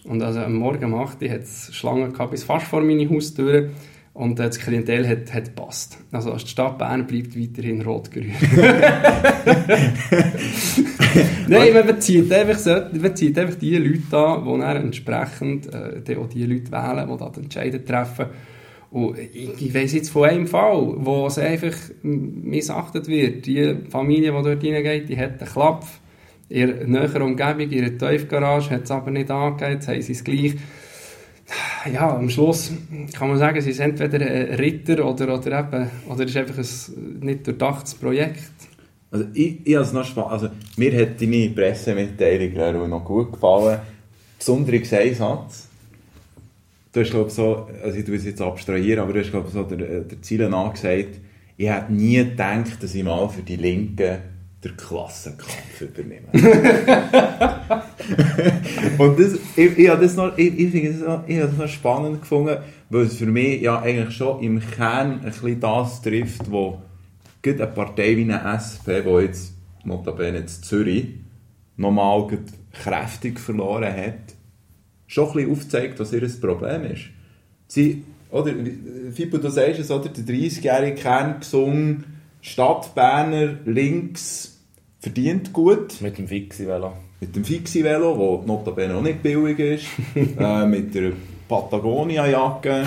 Und 0.05 0.23
also 0.23 0.41
am 0.41 0.55
Morgen 0.55 0.93
um 0.93 0.95
8 0.95 1.23
Uhr 1.23 1.31
hat 1.31 1.43
es 1.43 1.75
Schlangen 1.75 2.13
gehabt, 2.13 2.33
bis 2.33 2.45
fast 2.45 2.67
vor 2.67 2.83
meine 2.83 3.09
Haustür. 3.09 3.71
Und 4.15 4.39
das 4.39 4.59
Klientel 4.59 5.09
hat, 5.09 5.33
hat 5.33 5.45
gepasst. 5.47 5.97
Also 6.13 6.37
die 6.37 6.47
Stadt 6.47 6.77
Bern 6.77 7.07
bleibt 7.07 7.35
weiterhin 7.39 7.81
rot-grün. 7.81 8.35
Nein, 11.49 11.73
man 11.73 11.87
bezieht, 11.87 12.31
einfach 12.31 12.59
so, 12.59 12.73
man 12.73 13.01
bezieht 13.01 13.39
einfach 13.39 13.55
die 13.55 13.79
Leute 13.79 14.19
an, 14.19 14.45
die 14.45 14.61
dann 14.61 14.77
entsprechend 14.77 15.73
äh, 15.73 16.17
auch 16.17 16.29
die 16.29 16.45
Leute 16.45 16.71
wählen, 16.71 17.09
die 17.11 17.17
da 17.17 17.31
die 17.31 17.41
Entscheidungen 17.41 17.87
treffen. 17.87 18.27
Und 18.91 19.19
ich, 19.19 19.63
ich 19.63 19.75
weiss 19.75 19.95
jetzt 19.95 20.11
von 20.11 20.29
einem 20.29 20.47
Fall, 20.47 20.93
wo 20.99 21.27
es 21.27 21.39
einfach 21.39 21.75
missachtet 22.03 23.09
wird. 23.09 23.47
Die 23.47 23.77
Familie, 23.89 24.33
die 24.33 24.43
dort 24.43 24.63
reingeht, 24.63 25.09
die 25.09 25.17
hat 25.17 25.41
einen 25.41 25.51
Klapp. 25.51 25.87
In 26.51 26.91
näheren 26.91 27.23
Umgebung, 27.23 27.61
in 27.61 27.73
ihrer 27.73 27.97
Tiefgarage, 27.97 28.69
hat 28.69 28.83
es 28.83 28.91
aber 28.91 29.11
nicht 29.11 29.31
angegeben, 29.31 29.73
jetzt 29.73 29.89
haben 29.89 30.03
sie 30.03 30.13
es 30.13 30.23
gleich 30.23 30.57
ja, 31.91 32.17
am 32.17 32.29
Schluss 32.29 32.73
kann 33.13 33.29
man 33.29 33.39
sagen, 33.39 33.61
sie 33.61 33.71
ist 33.71 33.81
entweder 33.81 34.21
ein 34.25 34.55
Ritter 34.55 35.05
oder, 35.05 35.35
oder 35.35 35.61
eben, 35.61 35.91
oder 36.09 36.25
ist 36.25 36.37
einfach 36.37 36.59
ein 36.59 37.21
nicht 37.21 37.47
durchdachtes 37.47 37.95
Projekt. 37.95 38.53
Also 39.11 39.27
ich, 39.35 39.67
ich 39.67 39.75
habe 39.75 39.85
es 39.85 39.93
noch 39.93 40.05
spannend, 40.05 40.33
also 40.33 40.49
mir 40.77 41.01
hat 41.01 41.21
deine 41.21 41.51
Pressemitteilung 41.51 42.89
noch 42.89 43.05
gut 43.05 43.33
gefallen. 43.33 43.81
Besonders 44.39 44.93
ein 44.93 45.15
Satz. 45.15 45.69
Du 46.93 47.01
hast 47.01 47.11
glaube 47.11 47.31
so, 47.31 47.69
also 47.83 47.99
ich 47.99 48.05
tue 48.05 48.17
es 48.17 48.25
jetzt 48.25 48.41
abstrahieren, 48.41 49.03
aber 49.03 49.13
du 49.13 49.21
hast 49.21 49.31
glaube 49.31 49.51
so 49.51 49.63
der, 49.63 50.01
der 50.01 50.23
Zielen 50.23 50.53
angesagt, 50.53 51.21
ich 51.57 51.69
hätte 51.69 51.93
nie 51.93 52.17
gedacht, 52.17 52.83
dass 52.83 52.95
ich 52.95 53.05
mal 53.05 53.29
für 53.29 53.43
die 53.43 53.57
Linken 53.57 54.19
den 54.65 54.77
Klassenkampf 54.77 55.81
übernehmen. 55.81 56.29
und 58.99 59.19
das, 59.19 59.39
ich, 59.57 59.79
ich, 59.79 59.89
das 59.89 60.15
noch, 60.17 60.39
ich, 60.39 60.59
ich 60.59 60.71
finde 60.71 60.93
das, 60.93 61.01
noch, 61.01 61.27
ich 61.27 61.39
das 61.39 61.57
noch 61.57 61.69
spannend 61.69 62.21
gefunden, 62.21 62.59
weil 62.89 63.03
es 63.03 63.17
für 63.17 63.27
mich 63.27 63.61
ja 63.61 63.81
eigentlich 63.81 64.17
schon 64.17 64.41
im 64.43 64.61
Kern 64.61 65.21
ein 65.21 65.25
bisschen 65.25 65.59
das 65.59 66.01
trifft, 66.03 66.49
wo 66.51 66.81
eine 67.45 67.67
Partei 67.67 68.17
wie 68.17 68.23
eine 68.23 68.55
SP, 68.55 69.03
die 69.03 69.25
jetzt 69.25 69.55
notabene 69.85 70.39
in 70.39 70.49
Zürich 70.49 71.09
nochmal 71.77 72.29
kräftig 72.73 73.41
verloren 73.41 73.93
hat, 73.93 74.37
schon 75.09 75.29
ein 75.29 75.35
bisschen 75.35 75.53
aufzeigt, 75.53 75.99
was 75.99 76.13
ihr 76.13 76.29
Problem 76.41 76.85
ist. 76.85 77.07
Sie, 77.67 78.05
oder, 78.31 78.55
Fippo, 79.13 79.39
du 79.39 79.51
sagst 79.51 79.81
es, 79.81 79.91
oder, 79.91 80.09
der 80.09 80.25
30-jährige 80.25 80.95
Kern 80.95 81.41
gesungen, 81.41 82.05
Stadtberner 82.41 83.57
links 83.65 84.52
verdient 85.03 85.53
gut. 85.53 86.01
Mit 86.01 86.17
dem 86.17 86.29
Fixi-Velo. 86.29 86.93
Mit 87.21 87.35
dem 87.35 87.45
Fixi-Velo, 87.45 88.39
das 88.39 88.47
notabene 88.47 88.95
auch 88.95 89.03
nicht 89.03 89.23
billig 89.23 89.59
ist. 89.59 89.87
äh, 90.39 90.65
mit 90.65 90.95
der 90.95 91.13
Patagonia-Jacke. 91.49 92.87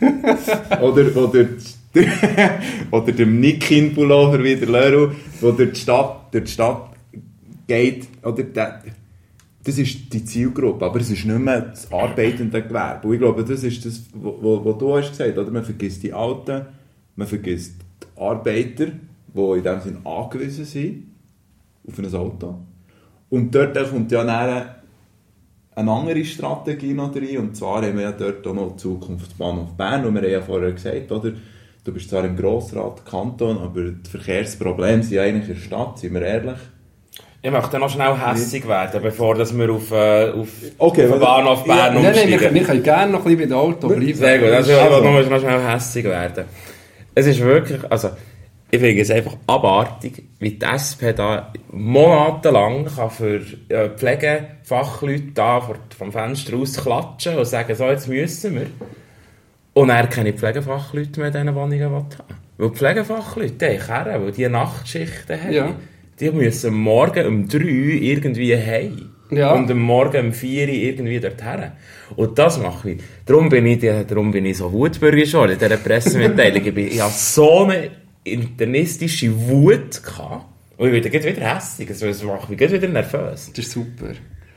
oder, 0.82 1.16
oder, 1.16 1.48
oder 2.90 3.12
dem 3.12 3.40
Nikin-Pullover 3.40 4.42
wie 4.42 4.56
der 4.56 4.68
Leru, 4.68 5.12
wo 5.40 5.52
durch 5.52 5.72
die 5.72 5.80
Stadt, 5.80 6.34
durch 6.34 6.44
die 6.44 6.50
Stadt 6.50 6.90
geht. 7.68 8.08
Oder 8.24 8.42
der, 8.42 8.82
das 9.62 9.78
ist 9.78 10.12
die 10.12 10.24
Zielgruppe, 10.24 10.84
aber 10.84 10.98
es 10.98 11.12
ist 11.12 11.24
nicht 11.24 11.38
mehr 11.38 11.60
das 11.60 11.92
arbeitende 11.92 12.60
Gewerbe. 12.60 13.06
Und 13.06 13.14
ich 13.14 13.20
glaube, 13.20 13.44
das 13.44 13.62
ist 13.62 13.86
das, 13.86 14.02
was 14.12 14.78
du 14.78 14.96
hast 14.96 15.10
gesagt 15.10 15.38
oder? 15.38 15.50
Man 15.50 15.64
vergisst 15.64 16.02
die 16.02 16.12
Alten, 16.12 16.66
man 17.14 17.28
vergisst 17.28 17.74
die 18.02 18.20
Arbeiter, 18.20 18.86
die 18.86 19.58
in 19.58 19.62
dem 19.62 19.80
Sinne 19.80 19.98
angewiesen 20.04 20.64
sind 20.64 21.09
auf 21.86 21.98
ein 21.98 22.14
Auto. 22.14 22.54
Und 23.28 23.54
dort 23.54 23.76
kommt 23.90 24.10
ja 24.12 24.22
eine 24.22 25.88
andere 25.88 26.24
Strategie 26.24 26.94
noch 26.94 27.14
rein, 27.14 27.38
und 27.38 27.56
zwar 27.56 27.82
haben 27.82 27.96
wir 27.96 28.02
ja 28.02 28.12
dort 28.12 28.46
auch 28.46 28.54
noch 28.54 28.76
Zukunftsbahnhof 28.76 29.76
Bern, 29.76 30.04
und 30.04 30.14
wir 30.14 30.22
haben 30.22 30.30
ja 30.30 30.42
vorher 30.42 30.72
gesagt, 30.72 31.10
oder, 31.12 31.32
du 31.84 31.92
bist 31.92 32.10
zwar 32.10 32.24
im 32.24 32.36
Grossrat 32.36 33.06
Kanton, 33.06 33.58
aber 33.58 33.82
die 33.82 34.10
Verkehrsprobleme 34.10 35.02
sind 35.02 35.18
eigentlich 35.18 35.48
in 35.48 35.54
der 35.54 35.60
Stadt, 35.60 35.98
sind 35.98 36.14
wir 36.14 36.22
ehrlich. 36.22 36.58
Ich 37.42 37.50
möchte 37.50 37.78
noch 37.78 37.88
schnell 37.88 38.14
hässig 38.18 38.68
werden, 38.68 39.00
bevor 39.02 39.34
dass 39.34 39.56
wir 39.56 39.70
auf, 39.70 39.90
äh, 39.92 40.30
auf, 40.30 40.48
okay, 40.76 41.06
auf 41.06 41.12
den 41.12 41.20
Bahnhof 41.20 41.64
Bern 41.64 41.94
ja, 41.94 42.08
umsteigen. 42.08 42.30
Nein, 42.30 42.40
nein, 42.42 42.54
wir, 42.54 42.64
können 42.64 42.82
gerne 42.82 43.12
noch 43.12 43.20
ein 43.20 43.36
bisschen 43.36 43.38
bei 43.38 43.46
dem 43.46 43.56
Auto 43.56 43.88
bleiben. 43.88 44.14
Sehr 44.14 44.38
gut, 44.38 44.48
also, 44.50 44.72
also. 44.74 45.02
noch, 45.02 45.30
noch 45.30 45.40
schnell 45.40 45.60
hässig 45.60 46.04
werden. 46.04 46.44
Es 47.14 47.26
ist 47.26 47.40
wirklich, 47.40 47.80
also, 47.90 48.10
ich 48.70 48.80
finde 48.80 49.02
es 49.02 49.10
einfach 49.10 49.36
abartig, 49.46 50.22
wie 50.38 50.50
die 50.50 50.64
SP 50.64 51.12
da 51.12 51.52
monatelang 51.72 52.86
kann 52.86 53.10
für 53.10 53.40
äh, 53.68 53.90
Pflegefachleute 53.90 55.32
da 55.34 55.60
vom 55.96 56.12
Fenster 56.12 56.56
aus 56.56 56.76
klatschen 56.76 57.36
und 57.36 57.44
sagen, 57.46 57.74
so, 57.74 57.84
jetzt 57.86 58.08
müssen 58.08 58.54
wir. 58.54 58.66
Und 59.74 59.90
er 59.90 60.06
keine 60.06 60.32
Pflegefachleute 60.32 61.20
mehr 61.20 61.28
in 61.28 61.32
diesen 61.32 61.54
Wohnungen 61.54 61.90
haben. 61.90 62.06
Weil 62.58 62.70
die 62.70 62.76
Pflegefachleute, 62.76 63.52
die 63.52 63.80
haben 63.80 64.22
weil 64.22 64.32
die 64.32 64.48
Nachtschichten 64.48 65.42
haben, 65.42 65.52
ja. 65.52 65.74
die 66.18 66.30
müssen 66.30 66.74
morgen 66.74 67.26
um 67.26 67.48
drei 67.48 67.98
irgendwie 68.00 68.56
heim. 68.56 69.10
Ja. 69.30 69.52
Und 69.52 69.70
am 69.70 69.78
Morgen 69.78 70.26
um 70.26 70.32
4 70.32 70.66
Uhr 70.66 70.74
irgendwie 70.74 71.20
dorthin. 71.20 71.70
Und 72.16 72.36
das 72.36 72.58
mache 72.58 72.92
ich. 72.92 73.02
Darum 73.26 73.48
bin 73.48 73.64
ich, 73.66 73.80
darum 73.80 74.32
bin 74.32 74.44
ich 74.44 74.56
so 74.56 74.72
wutbürger 74.72 75.48
in 75.48 75.58
dieser 75.58 75.76
Pressemitteilung. 75.76 76.64
ich, 76.64 76.74
bin, 76.74 76.88
ich 76.88 77.00
habe 77.00 77.12
so 77.12 77.64
eine 77.64 77.90
internistische 78.24 79.34
Wut 79.48 80.02
gehabt. 80.02 80.46
Und 80.76 80.94
ich 80.94 81.04
werde 81.04 81.36
wieder 81.36 81.54
hässlich. 81.54 81.88
Also, 81.90 82.06
es 82.06 82.22
macht 82.22 82.48
mich 82.48 82.58
wieder 82.58 82.88
nervös. 82.88 83.50
Das 83.54 83.64
ist 83.64 83.72
super. 83.72 84.12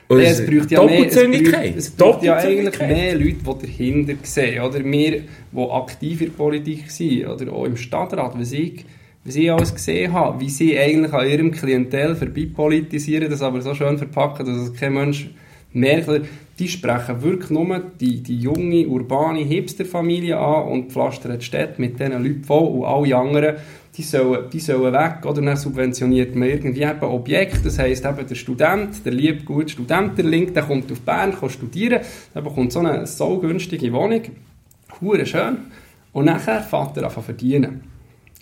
Und 0.08 0.20
es 0.20 0.44
braucht 0.44 0.70
ja 0.70 0.84
mehr, 0.84 1.76
es 1.76 1.90
braucht, 1.90 2.22
ja 2.22 2.36
eigentlich 2.36 2.78
mehr 2.78 3.14
Leute, 3.14 3.36
die 3.36 3.66
dahinter 3.66 4.14
sehen. 4.22 4.62
Oder 4.62 4.84
wir, 4.84 5.22
die 5.52 5.70
aktiv 5.70 6.20
in 6.20 6.26
der 6.28 6.34
Politik 6.34 6.90
sind, 6.90 7.26
oder 7.26 7.52
auch 7.52 7.64
im 7.64 7.76
Stadtrat, 7.76 8.38
wie 8.38 8.56
ich, 8.56 8.84
wie 9.24 9.44
ich 9.44 9.50
alles 9.50 9.74
gesehen 9.74 10.12
habe, 10.12 10.40
wie 10.40 10.50
sie 10.50 10.78
eigentlich 10.78 11.12
an 11.12 11.28
ihrem 11.28 11.50
Klientel 11.50 12.14
vorbeipolitisieren, 12.14 13.30
das 13.30 13.40
aber 13.40 13.62
so 13.62 13.74
schön 13.74 13.96
verpacken, 13.96 14.44
dass 14.44 14.56
es 14.56 14.74
kein 14.74 14.92
Mensch 14.92 15.30
merkt. 15.74 16.26
Die 16.58 16.68
sprechen 16.68 17.22
wirklich 17.22 17.50
nur 17.50 17.82
die, 18.00 18.22
die 18.22 18.38
junge, 18.38 18.86
urbane 18.86 19.40
Hipsterfamilie 19.40 20.38
an 20.38 20.68
und 20.68 20.92
pflastern 20.92 21.38
die 21.38 21.44
Städte 21.44 21.80
mit 21.80 21.98
diesen 21.98 22.22
Leuten 22.22 22.44
voll 22.44 22.68
und 22.68 22.84
alle 22.84 23.16
anderen, 23.16 23.56
die 23.96 24.02
sollen, 24.02 24.50
die 24.50 24.60
sollen 24.60 24.92
weg, 24.92 25.24
oder 25.24 25.42
dann 25.42 25.56
subventioniert 25.56 26.34
man 26.34 26.48
irgendwie 26.48 26.82
eben 26.82 27.02
Objekte, 27.02 27.60
das 27.64 27.78
heisst 27.78 28.04
eben 28.04 28.26
der 28.26 28.34
Student, 28.34 29.04
der 29.04 29.12
lieb 29.12 29.44
gut 29.44 29.70
Studentenlink, 29.70 30.54
der 30.54 30.64
kommt 30.64 30.90
auf 30.90 31.00
Bern, 31.00 31.32
kann 31.32 31.50
studieren, 31.50 32.00
dann 32.32 32.44
bekommt 32.44 32.72
so 32.72 32.80
eine 32.80 33.06
so 33.06 33.38
günstige 33.38 33.92
Wohnung, 33.92 34.22
schön, 35.24 35.56
und 36.12 36.24
nachher 36.24 36.62
fährt 36.62 36.96
er 36.96 37.04
an 37.04 37.22
verdienen. 37.22 37.82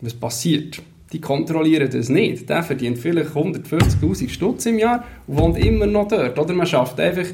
Was 0.01 0.15
passiert? 0.15 0.83
Die 1.13 1.21
kontrollieren 1.21 1.91
das 1.91 2.09
nicht. 2.09 2.49
Der 2.49 2.63
verdient 2.63 2.99
vielleicht 2.99 3.31
150'000 3.31 4.29
Stutz 4.29 4.67
im 4.67 4.79
Jahr 4.79 5.05
und 5.27 5.39
wohnt 5.39 5.59
immer 5.59 5.87
noch 5.87 6.09
dort, 6.09 6.39
oder 6.39 6.55
man 6.55 6.67
schafft 6.67 6.99
einfach 6.99 7.27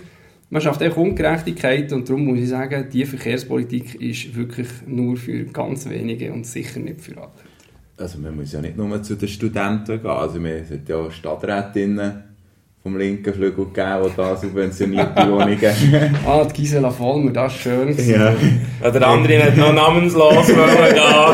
man 0.50 0.62
schafft 0.62 0.82
einfach 0.82 0.96
Ungerechtigkeit 0.96 1.92
und 1.92 2.08
darum 2.08 2.24
muss 2.24 2.38
ich 2.38 2.48
sagen, 2.48 2.88
die 2.90 3.04
Verkehrspolitik 3.04 4.00
ist 4.00 4.34
wirklich 4.34 4.68
nur 4.86 5.16
für 5.16 5.44
ganz 5.44 5.86
wenige 5.88 6.32
und 6.32 6.46
sicher 6.46 6.80
nicht 6.80 7.02
für 7.02 7.18
alle. 7.18 7.32
Also 7.98 8.18
man 8.18 8.34
muss 8.34 8.52
ja 8.52 8.60
nicht 8.60 8.76
nur 8.76 9.02
zu 9.02 9.16
den 9.16 9.28
Studenten 9.28 10.00
gehen, 10.00 10.10
also 10.10 10.42
wir 10.42 10.64
sind 10.64 10.88
ja 10.88 11.10
Stadträtinnen 11.10 12.27
vom 12.88 12.98
linken 12.98 13.35
Flügel 13.35 13.66
gegeben, 13.66 14.07
die 14.07 14.16
da 14.16 14.37
subventionierte 14.37 15.31
Wohnungen 15.31 15.59
Ah, 16.27 16.44
die 16.44 16.53
Gisela 16.55 16.90
Vollmer, 16.90 17.31
das 17.33 17.55
ist 17.55 17.61
schön. 17.61 17.94
Ja. 18.09 18.35
Der 18.90 19.07
andere 19.07 19.44
hat 19.44 19.57
noch 19.57 19.74
namenslos 19.74 20.46
gehen. 20.46 20.57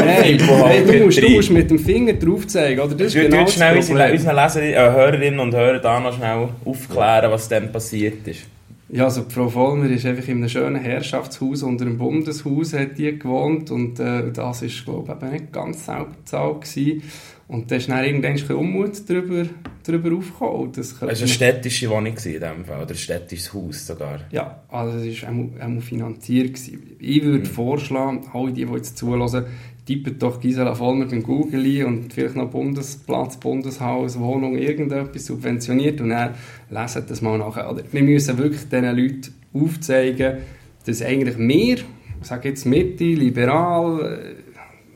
Hey, 0.05 0.39
hey, 0.39 0.85
du, 0.85 1.05
musst, 1.05 1.23
du 1.23 1.29
musst 1.29 1.51
mit 1.51 1.71
dem 1.71 1.79
Finger 1.79 2.15
drauf 2.15 2.47
zeigen, 2.47 2.81
oder? 2.81 2.95
Das 2.95 3.09
ist 3.09 3.17
du, 3.17 3.29
genau 3.29 3.47
schnell 3.47 3.77
unsere 3.77 4.35
Leserinnen, 4.35 4.75
äh, 4.75 4.93
Hörerinnen 4.93 5.41
und 5.41 5.55
Hörer 5.55 5.79
da 5.79 6.01
noch 6.01 6.17
schnell 6.17 6.49
aufklären, 6.65 7.31
was 7.31 7.49
dann 7.49 7.71
passiert 7.71 8.27
ist. 8.27 8.47
Ja, 8.89 9.05
also 9.05 9.25
Frau 9.29 9.49
Vollmer 9.49 9.91
ist 9.91 10.07
einfach 10.07 10.29
in 10.29 10.39
einem 10.39 10.49
schönen 10.49 10.77
Herrschaftshaus 10.77 11.63
unter 11.63 11.85
einem 11.85 11.99
Bundeshaus 11.99 12.75
hat 12.75 12.99
die 12.99 13.19
gewohnt 13.19 13.71
und 13.71 13.99
äh, 13.99 14.31
das 14.31 14.63
ist 14.63 14.85
glaube 14.85 15.17
ich 15.21 15.31
nicht 15.31 15.53
ganz 15.53 15.87
sauber 15.87 16.11
bezahlt 16.17 16.61
gewesen. 16.61 17.03
Und 17.47 17.71
da 17.71 17.77
ist 17.77 17.89
dann 17.89 18.05
irgendwann 18.05 18.33
ein 18.33 18.57
Unmut 18.57 19.09
darüber, 19.09 19.45
darüber 19.85 20.17
aufgekommen. 20.17 20.73
Das 20.73 21.01
war 21.01 21.09
eine 21.09 21.29
städtische 21.29 21.91
Wohnung 21.91 22.17
in 22.25 22.41
dem 22.41 22.65
Fall, 22.65 22.83
oder 22.83 22.91
ein 22.91 22.97
städtisches 22.97 23.53
Haus 23.53 23.87
sogar? 23.87 24.21
Ja, 24.31 24.63
also 24.69 24.99
es 24.99 25.23
war 25.23 25.31
auch, 25.31 25.83
finanziert. 25.83 26.55
Gewesen. 26.55 26.97
Ich 26.99 27.23
würde 27.23 27.41
mhm. 27.41 27.53
vorschlagen, 27.53 28.25
alle 28.33 28.53
die, 28.53 28.65
die 28.65 28.73
jetzt 28.73 28.97
zulassen, 28.97 29.45
tippet 29.85 30.23
doch 30.23 30.41
Gisela 30.41 30.75
Vollmer 30.75 31.07
beim 31.07 31.23
Google 31.23 31.65
ein 31.65 31.85
und 31.85 32.13
vielleicht 32.13 32.37
noch 32.37 32.51
Bundesplatz, 32.51 33.37
Bundeshaus, 33.37 34.19
Wohnung, 34.19 34.57
irgendetwas 34.57 35.27
subventioniert 35.27 36.01
und 36.01 36.11
dann 36.11 36.35
lesen 36.71 37.05
das 37.07 37.21
mal 37.21 37.39
nachher. 37.39 37.71
Oder 37.71 37.83
wir 37.91 38.03
müssen 38.03 38.39
wirklich 38.39 38.63
diesen 38.65 38.97
Leuten 38.97 39.35
aufzeigen, 39.53 40.39
dass 40.87 41.03
eigentlich 41.03 41.37
wir, 41.39 41.77
ich 41.77 42.27
sage 42.27 42.49
jetzt 42.49 42.65
Mitte, 42.65 43.05
liberal, 43.05 44.34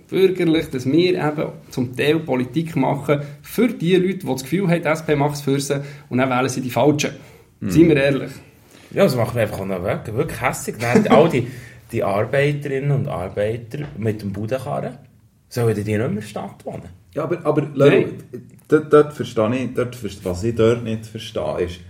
bürgerlich, 0.09 0.71
dass 0.71 0.87
wir 0.87 1.15
eben 1.15 1.53
zum 1.71 1.97
Teil 1.97 2.19
Politik 2.21 2.77
machen 2.77 3.21
für 3.43 3.69
die 3.69 3.97
Leute, 3.97 4.19
die 4.19 4.27
das 4.27 4.43
Gefühl 4.43 4.69
haben, 4.69 4.83
die 4.83 4.89
SP 4.89 5.15
macht 5.17 5.37
es 5.37 5.43
für 5.43 5.61
sie 5.61 5.81
und 6.09 6.19
dann 6.19 6.31
wählen 6.31 6.49
sie 6.49 6.61
die 6.61 6.71
Falschen. 6.71 7.13
Mhm. 7.61 7.71
Seien 7.71 7.89
wir 7.89 7.97
ehrlich. 7.97 8.31
Ja, 8.91 9.05
das 9.05 9.17
macht 9.17 9.35
mich 9.35 9.43
einfach 9.43 9.65
noch 9.65 9.83
wirklich, 9.83 10.17
wirklich 10.17 10.41
hässlich. 10.41 10.77
all 11.11 11.29
die, 11.29 11.47
die 11.93 12.03
Arbeiterinnen 12.03 12.91
und 12.91 13.09
Arbeiter 13.09 13.87
mit 13.99 14.23
dem 14.23 14.33
Budenkarren, 14.33 14.99
sollen 15.49 15.75
die 15.75 15.85
nicht 15.85 15.99
mehr 15.99 16.07
in 16.07 16.15
der 16.15 16.23
Stadt 16.23 16.65
wohnen? 16.65 16.89
Ja, 17.15 17.25
aber, 17.25 17.45
aber 17.45 17.69
Leute, 17.75 18.13
dort, 18.69 18.93
dort 18.93 19.13
verstehe 19.13 19.57
ich, 19.57 19.75
dort, 19.75 20.25
was 20.25 20.45
ich 20.45 20.55
dort 20.55 20.85
nicht 20.85 21.07
verstehe, 21.07 21.65
ist, 21.65 21.81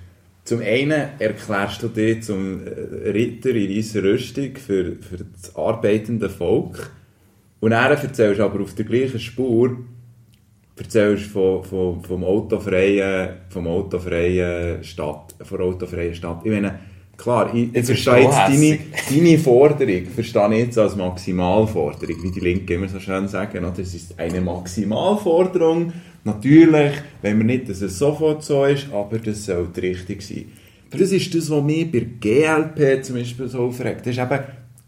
zum 0.45 0.63
einen 0.63 1.11
erklärst 1.19 1.83
du 1.83 1.89
dich 1.89 2.23
zum 2.23 2.67
äh, 2.67 3.11
Ritter 3.11 3.51
in 3.51 3.77
weißer 3.77 4.03
Rüstung 4.03 4.57
für, 4.57 4.97
für 4.97 5.19
das 5.19 5.55
arbeitende 5.55 6.31
Volk 6.31 6.91
und 7.61 7.71
dann 7.71 7.91
erzählst 7.91 8.39
du 8.39 8.45
aber 8.45 8.61
auf 8.61 8.75
der 8.75 8.85
gleichen 8.85 9.19
Spur 9.19 9.77
erzählst 10.77 11.27
von, 11.27 11.65
von, 11.65 12.03
vom 12.03 12.25
autofreien, 12.25 13.31
vom 13.49 13.67
autofreien 13.67 14.83
Stadt, 14.85 15.35
von 15.43 15.61
autofreien 15.61 16.15
Stadt. 16.15 16.41
Ich 16.45 16.53
meine, 16.53 16.79
klar, 17.17 17.53
ich, 17.53 17.75
ich 17.75 17.85
verstehe 17.85 18.23
jetzt 18.23 18.39
deine, 18.39 18.79
deine 19.11 19.39
Forderung, 19.39 20.07
verstehe 20.07 20.53
ich 20.53 20.59
jetzt 20.67 20.79
als 20.79 20.97
Maximalforderung, 20.97 22.23
wie 22.23 22.31
die 22.31 22.41
Linken 22.41 22.75
immer 22.75 22.89
so 22.89 23.01
schön 23.01 23.27
sagen, 23.29 23.67
das 23.77 23.95
ist 23.95 24.19
eine 24.19 24.41
Maximalforderung. 24.41 25.93
Natürlich, 26.25 26.93
wenn 27.23 27.39
wir 27.39 27.45
nicht, 27.45 27.69
dass 27.69 27.83
es 27.83 27.99
sofort 27.99 28.45
so 28.45 28.65
ist, 28.65 28.87
aber 28.93 29.19
das 29.19 29.47
sollte 29.47 29.83
richtig 29.83 30.23
sein. 30.23 30.47
Das 30.91 31.13
ist 31.13 31.35
das, 31.35 31.51
was 31.51 31.63
mich 31.63 31.91
bei 31.91 32.07
GLP 32.21 33.05
zum 33.05 33.17
Beispiel 33.17 33.49
so 33.49 33.65
aufregt. 33.65 34.07
Das 34.07 34.17
ist 34.17 34.19
eben 34.19 34.39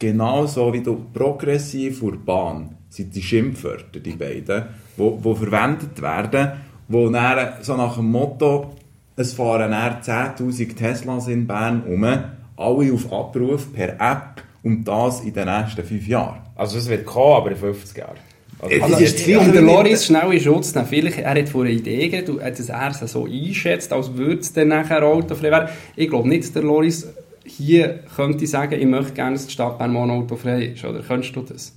genauso 0.00 0.72
wie 0.72 0.82
du 0.82 1.06
progressiv 1.12 2.02
urban 2.02 2.76
sind 2.88 3.14
die 3.14 3.22
Schimpfwörter, 3.22 4.00
die 4.00 4.16
beiden, 4.16 4.64
wo, 4.96 5.16
wo 5.22 5.34
verwendet 5.36 6.02
werden, 6.02 6.52
wo 6.88 7.08
dann, 7.08 7.52
so 7.62 7.76
nach 7.76 7.94
dem 7.94 8.10
Motto, 8.10 8.74
es 9.14 9.34
fahren 9.34 9.72
10'000 9.72 10.76
Teslas 10.76 11.28
in 11.28 11.46
Bern 11.46 11.84
um, 11.84 12.04
alle 12.04 12.92
auf 12.92 13.12
Abruf 13.12 13.72
per 13.72 13.90
App 14.00 14.42
und 14.62 14.84
das 14.84 15.20
in 15.20 15.32
den 15.32 15.46
nächsten 15.46 15.84
fünf 15.84 16.06
Jahren. 16.08 16.40
Also 16.56 16.78
es 16.78 16.88
wird 16.88 17.06
kommen, 17.06 17.36
aber 17.36 17.50
in 17.52 17.56
50 17.56 17.96
Jahren. 17.96 18.18
Also, 18.58 18.82
also 18.82 18.96
ist 18.96 19.26
um 19.28 19.52
den 19.52 19.64
Loris 19.64 20.04
schnell 20.04 20.32
in 20.32 20.40
Schutz 20.40 20.74
nehmen, 20.74 20.86
vielleicht, 20.86 21.18
er 21.18 21.34
hat 21.34 21.48
vor 21.48 21.64
eine 21.64 21.72
Idee 21.72 22.08
gegeben, 22.08 22.38
dass 22.38 22.68
er 22.68 22.90
es 22.90 23.12
so 23.12 23.26
einschätzt, 23.26 23.92
als 23.92 24.14
würde 24.14 24.40
es 24.40 24.52
dann 24.52 24.68
nachher 24.68 25.02
autofrei 25.02 25.50
werden. 25.50 25.70
Ich 25.96 26.10
glaube 26.10 26.28
nicht, 26.28 26.44
dass 26.44 26.52
der 26.52 26.62
Loris 26.62 27.06
hier 27.50 28.04
könnte 28.16 28.46
sagen, 28.46 28.80
ich 28.80 28.86
möchte 28.86 29.12
gerne, 29.12 29.36
dass 29.36 29.46
die 29.46 29.52
Stadt 29.52 29.78
Bern 29.78 29.96
autofrei 29.96 30.66
ist, 30.66 30.84
oder 30.84 31.00
könntest 31.00 31.36
du 31.36 31.42
das? 31.42 31.76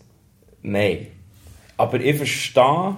Nein. 0.62 1.08
Aber 1.78 2.00
ich 2.00 2.16
verstehe, 2.16 2.96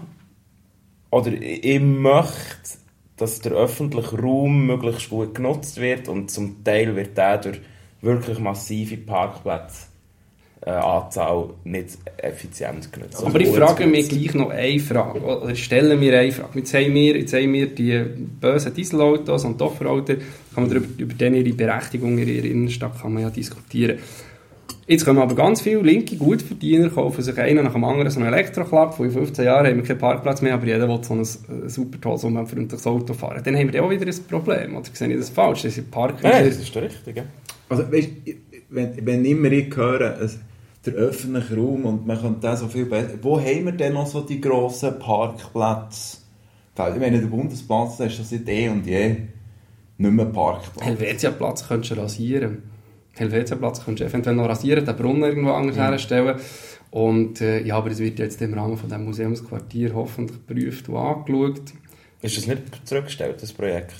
oder 1.09 1.31
ich 1.31 1.79
möchte, 1.79 2.77
dass 3.17 3.39
der 3.39 3.53
öffentliche 3.53 4.19
Raum 4.19 4.65
möglichst 4.67 5.09
gut 5.09 5.35
genutzt 5.35 5.79
wird 5.79 6.07
und 6.07 6.29
zum 6.29 6.63
Teil 6.63 6.95
wird 6.95 7.17
der 7.17 7.37
durch 7.37 7.61
wirklich 8.01 8.39
massive 8.39 8.97
Parkplätze 8.97 9.87
Anzahl 10.61 11.49
nicht 11.63 11.97
effizient 12.17 12.91
genutzt. 12.91 13.23
Aber 13.23 13.39
ich 13.39 13.49
frage 13.49 13.85
mich 13.85 14.09
gleich 14.09 14.33
noch 14.33 14.49
eine 14.49 14.79
Frage, 14.79 15.21
oder 15.21 15.49
ich 15.49 15.63
stelle 15.63 15.95
mir 15.95 16.19
eine 16.19 16.31
Frage. 16.31 16.59
Jetzt 16.59 16.73
haben 16.73 16.93
wir, 16.93 17.17
jetzt 17.17 17.33
haben 17.33 17.53
wir 17.53 17.67
die 17.67 18.03
bösen 18.41 18.73
Dieselautos 18.73 19.45
und 19.45 19.61
Offerautos, 19.61 20.17
kann 20.53 20.63
man 20.63 20.69
darüber, 20.69 20.87
über 20.97 21.13
denen 21.13 21.45
ihre 21.45 21.55
Berechtigung 21.55 22.17
in 22.17 22.27
ihrer 22.27 22.45
Innenstadt 22.45 22.99
kann 22.99 23.13
man 23.13 23.23
ja 23.23 23.29
diskutieren. 23.29 23.99
Jetzt 24.87 25.03
kommen 25.03 25.17
aber 25.17 25.33
ganz 25.33 25.61
viele 25.61 25.81
linke 25.81 26.15
Gutverdiener, 26.15 26.89
kaufen 26.89 27.23
sich 27.23 27.35
einen 27.39 27.63
nach 27.63 27.73
dem 27.73 27.83
anderen 27.83 28.11
so 28.11 28.19
einen 28.19 28.31
Elektroclub. 28.31 28.93
Vor 28.93 29.09
15 29.09 29.43
Jahren 29.43 29.65
haben 29.65 29.77
wir 29.77 29.83
keinen 29.83 29.97
Parkplatz 29.97 30.43
mehr, 30.43 30.53
aber 30.53 30.67
jeder 30.67 30.87
will 30.87 31.03
so 31.03 31.15
ein 31.15 31.21
äh, 31.21 31.69
super 31.69 31.99
tolles, 31.99 32.23
umweltfreundliches 32.23 32.85
Auto 32.85 33.13
fahren. 33.13 33.41
Dann 33.43 33.57
haben 33.57 33.73
wir 33.73 33.83
auch 33.83 33.89
wieder 33.89 34.05
ein 34.05 34.23
Problem. 34.29 34.75
Oder 34.75 34.85
sehe 34.93 35.09
ich 35.09 35.17
das 35.17 35.29
falsch? 35.29 35.63
Das 35.63 35.75
ist 35.75 35.89
Park 35.89 36.21
Nein, 36.21 36.45
das 36.45 36.57
ist 36.57 36.75
richtig. 36.75 37.17
Ja. 37.17 37.23
Also, 37.67 37.91
weißt, 37.91 38.09
wenn, 38.69 39.05
wenn 39.05 39.25
immer 39.25 39.51
ich 39.51 39.75
höre, 39.75 40.17
der 40.85 40.93
öffentliche 40.93 41.55
Raum 41.55 41.85
und 41.85 42.05
man 42.05 42.19
könnte 42.19 42.41
das 42.41 42.59
so 42.59 42.67
viel 42.67 42.85
besser... 42.85 43.17
Wo 43.21 43.39
haben 43.39 43.65
wir 43.65 43.71
denn 43.71 43.93
noch 43.93 44.07
so 44.07 44.21
die 44.21 44.39
grossen 44.39 44.99
Parkplätze? 44.99 46.17
Ich 46.77 46.99
meine, 46.99 47.19
der 47.19 47.27
Bundesplatz 47.27 47.99
ist 48.01 48.19
das 48.19 48.29
seit 48.29 48.47
eh 48.49 48.69
und 48.69 48.85
je 48.85 49.15
nicht 49.97 50.11
mehr 50.11 50.25
Parkplatz. 50.25 50.85
Helvetia-Platz 50.85 51.67
könntest 51.67 51.91
du 51.91 51.95
rasieren. 52.01 52.63
Helvetia-Platz 53.15 53.83
könntest 53.83 54.01
du 54.01 54.11
eventuell 54.11 54.35
noch 54.35 54.49
rasieren, 54.49 54.85
den 54.85 54.95
Brunnen 54.95 55.23
irgendwo 55.23 55.51
anders 55.51 55.77
ja. 55.77 55.89
herstellen. 55.89 56.37
Und 56.91 57.41
äh, 57.41 57.61
ja, 57.63 57.77
aber 57.77 57.89
das 57.89 57.99
wird 57.99 58.19
jetzt 58.19 58.41
im 58.41 58.53
Rahmen 58.53 58.77
von 58.77 58.89
dem 58.89 59.05
Museumsquartier 59.05 59.93
hoffentlich 59.93 60.45
geprüft 60.45 60.89
und 60.89 60.97
angeschaut. 60.97 61.61
Ist 62.21 62.37
das 62.37 62.47
nicht 62.47 62.87
zurückgestellt, 62.87 63.41
das 63.41 63.53
Projekt? 63.53 63.95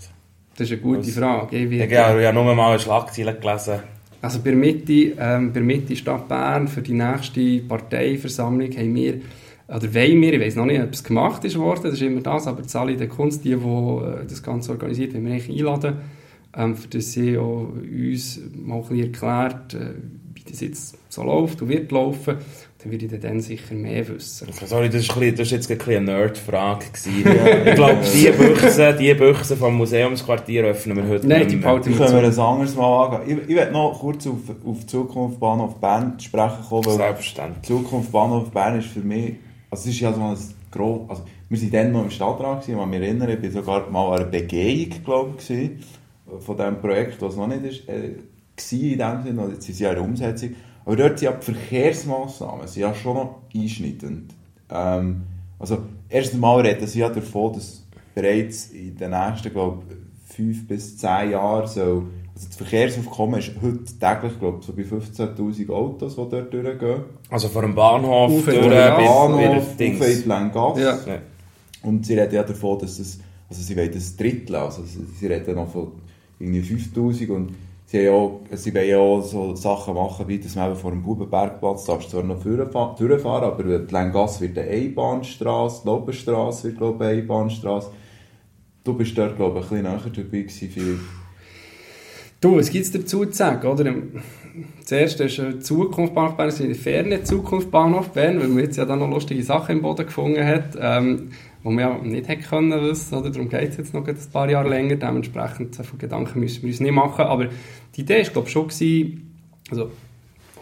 Das 0.58 0.70
ist 0.70 0.74
eine 0.74 0.82
gute 0.82 1.08
Was? 1.08 1.12
Frage. 1.12 1.58
Ich, 1.58 1.72
ich, 1.72 1.92
ja, 1.92 2.18
ich 2.18 2.26
habe 2.26 2.34
nur 2.34 2.56
mal 2.56 2.72
eine 2.72 2.80
Schlagzeile 2.80 3.36
gelesen. 3.36 3.80
Also 4.26 4.40
bei 4.44 4.56
Mitte, 4.56 5.14
ähm, 5.20 5.54
bei 5.54 5.62
Mitte 5.62 5.96
Stadt 5.96 6.28
Bern 6.28 6.68
für 6.68 6.82
die 6.82 6.94
nächste 6.94 7.60
Parteiversammlung 7.60 8.72
haben 8.72 8.96
wir 8.96 9.22
oder 9.68 9.94
wollen 9.94 10.22
wir, 10.22 10.34
ich 10.34 10.42
weiß 10.42 10.56
noch 10.56 10.66
nicht, 10.66 10.82
ob 10.82 10.94
es 10.94 11.04
gemacht 11.04 11.46
ist 11.46 11.58
worden, 11.58 11.84
das 11.84 11.94
ist 11.94 12.02
immer 12.02 12.22
das, 12.22 12.48
aber 12.48 12.64
die 12.64 12.76
Alle 12.76 12.98
der 12.98 13.08
Kunst, 13.08 13.46
die, 13.46 13.56
die 13.56 13.56
äh, 13.56 14.26
das 14.28 14.42
Ganze 14.42 14.72
organisiert, 14.72 15.14
wollen 15.14 15.26
wir 15.28 15.34
eigentlich 15.34 15.60
einladen 15.60 15.98
ähm, 16.58 16.76
für 16.76 16.88
das 16.88 17.12
sie 17.12 17.38
auch 17.38 17.68
uns 17.70 18.42
mal 18.56 18.84
ein 18.90 19.00
erklärt, 19.00 19.76
äh, 19.76 19.94
wie 20.46 20.52
das 20.52 20.62
jetzt 20.62 20.98
so 21.10 21.24
läuft 21.24 21.62
und 21.62 21.70
wird 21.70 21.92
laufen. 21.92 22.38
Dann 22.80 22.92
würde 22.92 23.06
ich 23.06 23.20
dann 23.20 23.40
sicher 23.40 23.74
mehr 23.74 24.08
wissen. 24.08 24.48
Sorry, 24.66 24.90
das, 24.90 25.02
ist, 25.02 25.10
das 25.10 25.52
ist 25.52 25.70
jetzt 25.70 25.88
eine 25.90 26.02
Nerd-Frage. 26.02 26.86
Ja. 27.26 27.66
ich 27.66 27.76
glaube, 27.76 28.02
die 28.14 28.30
Büchse, 28.30 28.96
die 29.00 29.14
Büchse 29.16 29.58
vom 29.58 29.76
Museumsquartier 29.76 30.66
öffnen 30.66 30.98
wir 30.98 31.08
heute 31.08 31.28
Nein, 31.28 31.48
die 31.48 31.56
behalten 31.56 31.90
wir 31.90 31.98
Können 31.98 32.22
wir 32.22 32.30
ein 32.30 32.40
anderes 32.40 32.76
Mal 32.76 33.06
angehen. 33.06 33.40
Ich, 33.44 33.50
ich 33.50 33.56
werde 33.56 33.72
noch 33.72 34.00
kurz 34.00 34.28
auf, 34.28 34.38
auf 34.66 34.86
Zukunft 34.86 35.40
Bahnhof 35.40 35.80
Bern 35.80 36.20
sprechen 36.20 36.64
kommen. 36.70 36.84
Selbstverständlich. 36.84 37.64
Zukunft 37.64 38.12
Bahnhof 38.12 38.52
Bern 38.52 38.78
ist 38.78 38.90
für 38.90 39.00
mich, 39.00 39.34
also 39.72 39.90
es 39.90 39.96
ist 39.96 40.02
ja 40.02 40.14
so 40.14 40.22
ein 40.22 40.38
groß, 40.72 41.10
also 41.10 41.24
wir 41.50 41.62
waren 41.62 41.72
dann 41.72 41.92
noch 41.92 42.04
im 42.04 42.12
Stadtrat, 42.12 42.62
gewesen, 42.62 42.80
ich 42.80 42.86
mich 42.86 43.02
erinnere, 43.02 43.34
ich 43.34 43.44
war 43.44 43.52
sogar 43.52 43.90
mal 43.90 44.14
an 44.14 44.22
einer 44.22 44.26
Begehung, 44.26 45.04
glaube 45.04 45.34
ich, 45.40 45.72
von 46.40 46.58
diesem 46.58 46.82
Projekt, 46.82 47.22
was 47.22 47.36
noch 47.36 47.48
nicht 47.48 47.64
ist, 47.64 47.90
äh, 47.90 48.16
in 48.94 49.00
dem 49.00 49.24
Sinne, 49.24 49.50
jetzt 49.52 49.66
sind 49.66 49.76
sie 49.76 49.84
ja 49.84 49.90
in 49.90 49.96
der 49.96 50.04
Umsetzung. 50.04 50.56
Aber 50.86 50.96
dort 50.96 51.20
sind 51.20 51.26
ja 51.26 51.32
die 51.34 51.46
Verkehrsmassnahmen 51.46 52.68
sind 52.68 52.82
ja 52.82 52.94
schon 52.94 53.16
noch 53.16 53.42
einschneidend. 53.54 54.34
Ähm, 54.70 55.24
also, 55.60 55.80
erstens 56.10 56.40
mal 56.40 56.62
reden 56.62 56.88
sie 56.88 57.00
ja 57.00 57.10
davon, 57.10 57.54
dass 57.54 57.86
bereits 58.14 58.68
in 58.68 58.96
den 58.96 59.12
nächsten, 59.12 59.52
glaube 59.52 59.84
fünf 60.26 60.68
bis 60.68 60.98
zehn 60.98 61.32
Jahren 61.32 61.68
so, 61.68 61.82
also 61.82 62.48
das 62.48 62.56
Verkehrsaufkommen 62.58 63.40
ist 63.40 63.52
heute 63.62 63.86
täglich, 63.86 64.40
glaube 64.40 64.62
so 64.62 64.74
bei 64.74 64.82
15'000 64.82 65.70
Autos, 65.70 66.16
die 66.16 66.30
dort 66.30 66.54
durchgehen. 66.54 67.04
Also 67.30 67.48
vor 67.48 67.62
dem 67.62 67.74
Bahnhof, 67.74 68.40
auf 68.40 68.46
durch, 68.46 68.60
Bahnhof, 68.60 69.58
auf 69.58 69.80
in 69.80 69.98
die 70.00 70.24
Langasse. 70.26 70.82
Ja. 70.82 71.18
Und 71.84 72.06
sie 72.06 72.20
reden 72.20 72.36
ja 72.36 72.44
davon, 72.44 72.80
dass 72.80 73.00
es, 73.00 73.20
also 73.50 73.62
sie 73.62 73.78
wollen 73.78 73.92
das 73.94 74.18
Drittel, 74.18 74.56
also 74.56 74.84
sie 74.84 75.28
reden 75.28 75.56
noch 75.56 75.72
von 75.72 75.94
irgendwie 76.40 76.62
5000 76.62 77.30
und 77.30 77.54
sie, 77.86 78.10
auch, 78.10 78.42
sie 78.52 78.74
wollen 78.74 78.96
auch 78.96 79.22
so 79.22 79.56
Sachen 79.56 79.94
machen, 79.94 80.28
wie 80.28 80.40
dass 80.40 80.56
man 80.56 80.72
eben 80.72 80.80
vor 80.80 80.92
dem 80.92 81.04
Bubenbergplatz 81.04 81.86
darfst 81.86 82.10
zwar 82.10 82.24
noch 82.24 82.44
durchfahren, 82.44 83.44
aber 83.44 83.64
die 83.64 83.94
Lengasse 83.94 84.42
wird 84.42 84.58
eine 84.58 84.70
Einbahnstraße, 84.70 85.82
die 85.84 85.88
Lobenstraße 85.88 86.64
wird 86.66 86.78
glaube 86.78 87.04
ich 87.04 87.10
eine 87.10 87.22
Einbahnstraße. 87.22 87.92
Du 88.84 88.94
bist 88.94 89.18
dort 89.18 89.36
glaube 89.36 89.60
ich 89.60 89.66
ein 89.66 89.70
bisschen 89.70 89.84
näher 89.84 90.12
dabei 90.16 90.42
gewesen, 90.42 91.00
Du, 92.42 92.58
was 92.58 92.70
gibt 92.70 92.86
es 92.86 92.92
dazu 92.92 93.26
zu 93.26 93.32
sagen, 93.32 93.68
oder? 93.68 93.92
Zuerst 94.84 95.20
ist 95.20 95.40
eine 95.40 95.60
Zukunft 95.60 96.14
Bahnhof 96.14 96.38
Bern, 96.38 96.54
eine 96.62 96.76
ferne 96.76 97.24
Zukunft 97.24 97.72
Bahnhof 97.72 98.10
Bern, 98.10 98.40
weil 98.40 98.50
man 98.50 98.60
jetzt 98.60 98.78
ja 98.78 98.86
da 98.86 98.96
noch 98.96 99.10
lustige 99.10 99.42
Sachen 99.42 99.78
im 99.78 99.82
Boden 99.82 100.06
gefunden 100.06 100.46
hat. 100.46 100.78
Ähm, 100.80 101.32
die 101.66 101.70
wir 101.72 101.82
ja 101.82 101.98
nicht 101.98 102.28
hätte 102.28 102.44
können 102.44 102.82
wissen. 102.84 103.16
Oder? 103.16 103.30
Darum 103.30 103.50
geht 103.50 103.70
es 103.70 103.78
jetzt 103.78 103.94
noch 103.94 104.08
ein 104.08 104.18
paar 104.32 104.50
Jahre 104.50 104.70
länger. 104.70 104.96
Dementsprechend 104.96 105.76
von 105.76 105.98
Gedanken 105.98 106.40
müssen 106.40 106.62
wir 106.62 106.70
uns 106.70 106.80
nicht 106.80 106.94
machen. 106.94 107.26
Aber 107.26 107.48
die 107.96 108.02
Idee 108.02 108.24
war, 108.24 108.32
glaube 108.32 108.48
ich, 108.48 108.54
schon, 108.54 108.68
gewesen, 108.68 109.36
also 109.72 109.90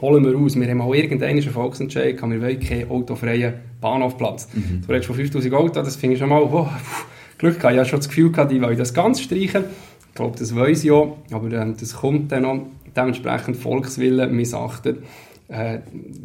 holen 0.01 0.25
wir 0.25 0.37
aus. 0.37 0.55
Wir 0.55 0.69
haben 0.69 0.81
auch 0.81 0.93
irgendeinen 0.93 1.41
Volksentscheid, 1.41 2.21
wir 2.21 2.41
wollen 2.41 2.59
keinen 2.59 2.89
autofreien 2.89 3.53
Bahnhofplatz. 3.81 4.49
Mhm. 4.53 4.81
Du 4.85 4.91
redest 4.91 5.07
von 5.07 5.15
5000 5.15 5.53
Autos, 5.53 5.85
das 5.85 5.95
finde 5.95 6.13
ich 6.13 6.19
schon 6.19 6.29
mal, 6.29 6.41
wow, 6.51 6.69
Glück 7.37 7.59
gehabt. 7.59 7.73
Ich 7.73 7.79
hatte 7.79 7.89
schon 7.89 7.99
das 7.99 8.09
Gefühl, 8.09 8.31
gehabt, 8.31 8.51
die 8.51 8.61
wollen 8.61 8.77
das 8.77 8.93
ganz 8.93 9.21
streichen. 9.21 9.65
Ich 10.09 10.15
glaube, 10.15 10.37
das 10.37 10.55
weiß 10.55 10.83
ich 10.83 10.91
auch, 10.91 11.17
aber 11.31 11.51
ähm, 11.53 11.75
das 11.79 11.95
kommt 11.95 12.31
dann 12.31 12.43
noch. 12.43 12.67
Dementsprechend 12.95 13.57
Volkswillen 13.57 14.35
missachtet. 14.35 14.99
Äh, 15.53 15.81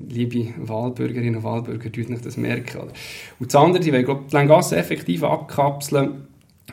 liebe 0.09 0.55
Wahlbürgerinnen 0.57 1.37
und 1.37 1.43
Wahlbürger, 1.43 1.93
tut 1.93 2.09
nicht 2.09 2.25
das 2.25 2.39
merken. 2.39 2.79
Oder? 2.79 2.93
Und 3.39 3.53
das 3.53 3.61
andere, 3.61 3.83
die 3.83 3.93
wollen, 3.93 4.27
die 4.27 4.35
Langasse 4.35 4.77
effektiv 4.77 5.23
abkapseln, 5.23 6.29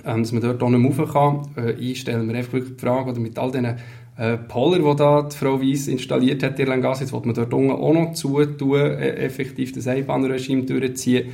ähm, 0.05 0.23
dass 0.23 0.31
man 0.31 0.41
dort 0.41 0.63
auch 0.63 0.69
nicht 0.69 0.99
rauf 0.99 1.11
kann. 1.11 1.41
Äh, 1.57 1.73
ich 1.73 1.99
stelle 1.99 2.33
einfach 2.33 2.59
die 2.59 2.79
Frage, 2.79 3.11
oder 3.11 3.19
mit 3.19 3.37
all 3.37 3.51
diesen 3.51 3.75
äh, 4.17 4.37
Poller, 4.37 4.79
die 4.79 4.97
da 4.97 5.23
die 5.23 5.35
Frau 5.35 5.61
Weiss 5.61 5.89
installiert 5.89 6.43
hat 6.43 6.57
in 6.57 6.67
Langasse, 6.67 7.03
jetzt 7.03 7.11
will 7.11 7.21
man 7.25 7.35
dort 7.35 7.53
unten 7.53 7.71
auch 7.71 7.93
noch 7.93 8.13
zutun, 8.13 8.79
äh, 8.79 9.15
effektiv 9.17 9.73
das 9.73 9.87
Einbahnregime 9.87 10.63
durchziehen. 10.63 11.33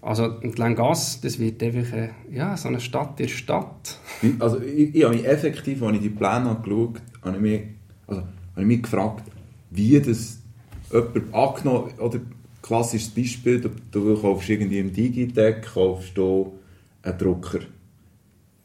Also 0.00 0.28
die 0.28 0.48
Langasse, 0.56 1.20
das 1.22 1.38
wird 1.38 1.62
einfach 1.62 1.92
äh, 1.94 2.08
ja, 2.30 2.56
so 2.56 2.68
eine 2.68 2.80
Stadt 2.80 3.18
der 3.18 3.28
Stadt. 3.28 3.98
Also 4.38 4.58
ich, 4.60 4.94
ich 4.94 5.04
habe 5.04 5.14
mich 5.14 5.26
effektiv, 5.26 5.82
als 5.82 5.96
ich 5.96 6.02
die 6.02 6.08
Pläne 6.08 6.48
angeschaut 6.48 7.02
habe, 7.22 7.36
habe 7.36 7.36
ich 7.36 7.42
mich, 7.42 7.60
also, 8.06 8.22
habe 8.22 8.60
ich 8.62 8.66
mich 8.66 8.82
gefragt, 8.82 9.24
wie 9.70 10.00
das 10.00 10.41
jemand 10.92 11.34
angenommen 11.34 11.98
oder 11.98 12.20
klassisches 12.62 13.10
Beispiel, 13.10 13.60
du, 13.60 13.70
du 13.90 14.20
kaufst 14.20 14.48
irgendwie 14.48 14.78
im 14.78 14.92
Digitec, 14.92 15.62
kaufst 15.62 16.16
du 16.16 16.58
einen 17.02 17.18
Drucker. 17.18 17.60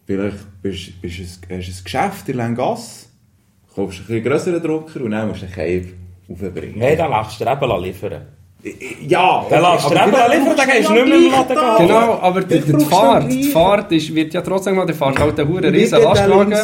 Vielleicht 0.05 0.61
bist, 0.61 1.01
bist 1.01 1.19
es, 1.19 1.39
hast 1.41 1.49
du 1.49 1.53
ein 1.53 1.83
Geschäft 1.83 2.29
in 2.29 2.37
Langasse, 2.37 3.07
kaufst 3.73 4.09
einen 4.09 4.23
größeren 4.23 4.61
Drucker 4.61 5.01
und 5.01 5.11
dann 5.11 5.27
musst 5.27 5.41
du 5.41 5.45
einen 5.45 5.55
Cape 5.55 5.93
aufbringen. 6.29 6.79
Nein, 6.79 6.97
dann 6.97 7.11
lässt 7.11 7.39
du 7.39 7.45
dir 7.45 7.51
eben 7.51 7.83
liefern. 7.83 8.36
Ja, 9.07 9.45
dir 9.49 9.57
eben 9.57 10.41
liefern, 10.41 10.57
dann 10.57 10.69
gehst 10.69 10.89
du 10.89 10.93
nicht 10.93 11.07
mehr 11.07 11.17
im 11.17 11.31
Laden. 11.31 11.87
Genau, 11.87 12.19
aber 12.21 12.41
die, 12.41 12.59
die, 12.59 12.85
Fahrt, 12.85 13.31
die. 13.31 13.43
Fahrt 13.45 13.91
ist, 13.91 14.13
wird 14.13 14.33
ja 14.33 14.41
trotzdem 14.41 14.75
mal, 14.75 14.85
der 14.85 14.95
fährt 14.95 15.19
halt 15.19 15.39
einen 15.39 15.49
huren 15.49 15.73
Wie 15.73 15.77
riesen 15.77 15.99
der 15.99 16.09
Lastwagen 16.09 16.55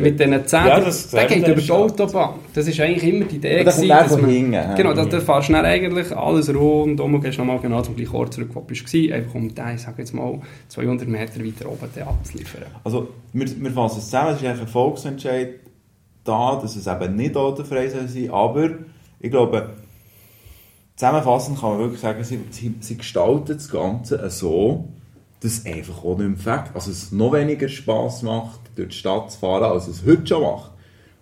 mit 0.00 0.20
diesen 0.20 0.46
Zähnen, 0.46 0.66
Ja, 0.66 0.80
das 0.80 1.10
der 1.10 1.26
geht 1.26 1.48
über 1.48 1.60
die. 1.60 1.70
Autobahn. 1.70 2.34
Das 2.54 2.66
ist 2.66 2.80
eigentlich 2.80 3.12
immer 3.12 3.24
die 3.24 3.36
Idee 3.36 3.62
der 3.62 3.64
kommt 3.64 3.76
gewesen, 3.76 3.88
dass 3.88 4.20
man, 4.20 4.76
genau, 4.76 4.92
da, 4.94 5.04
da 5.04 5.20
fährst 5.20 5.48
du 5.48 5.52
dann 5.52 5.64
eigentlich 5.64 6.16
alles 6.16 6.54
rundum 6.54 7.14
und 7.14 7.20
gehst 7.20 7.38
nochmal 7.38 7.58
genau 7.60 7.82
zum 7.82 7.96
gleichen 7.96 8.14
Ort 8.14 8.34
zurück, 8.34 8.50
wo 8.54 8.60
du 8.60 8.68
warst, 8.68 8.94
einfach 8.94 9.34
um 9.34 9.54
den, 9.54 9.74
ich 9.74 9.82
sage 9.82 9.96
jetzt 9.98 10.12
mal, 10.14 10.38
200 10.68 11.08
Meter 11.08 11.44
weiter 11.44 11.70
oben 11.70 11.88
den 11.94 12.02
abzuliefern. 12.02 12.62
Also, 12.84 13.08
wir, 13.32 13.46
wir 13.56 13.70
fassen 13.70 13.98
es 13.98 14.06
zusammen, 14.06 14.30
es 14.30 14.40
ist 14.40 14.46
eigentlich 14.46 14.60
ein 14.62 14.68
Volksentscheid 14.68 15.48
da, 16.24 16.58
dass 16.60 16.76
es 16.76 16.86
eben 16.86 17.16
nicht 17.16 17.36
autofrei 17.36 17.88
soll 17.88 18.06
sein 18.06 18.30
aber 18.30 18.70
ich 19.22 19.30
glaube, 19.30 19.74
zusammenfassend 21.00 21.58
kann 21.58 21.70
man 21.70 21.78
wirklich 21.78 22.00
sagen, 22.00 22.22
sie, 22.22 22.40
sie, 22.50 22.74
sie 22.80 22.96
gestalten 22.98 23.54
das 23.54 23.70
Ganze 23.70 24.28
so, 24.28 24.86
dass 25.40 25.52
es 25.52 25.64
einfach 25.66 26.04
auch 26.04 26.18
nicht 26.18 26.28
mehr 26.28 26.36
fängt. 26.36 26.74
Also 26.76 26.90
es 26.90 27.10
noch 27.10 27.32
weniger 27.32 27.68
Spass 27.68 28.22
macht, 28.22 28.60
durch 28.76 28.90
die 28.90 28.96
Stadt 28.96 29.30
zu 29.32 29.38
fahren, 29.38 29.64
als 29.64 29.88
es 29.88 30.04
heute 30.04 30.26
schon 30.26 30.42
macht. 30.42 30.72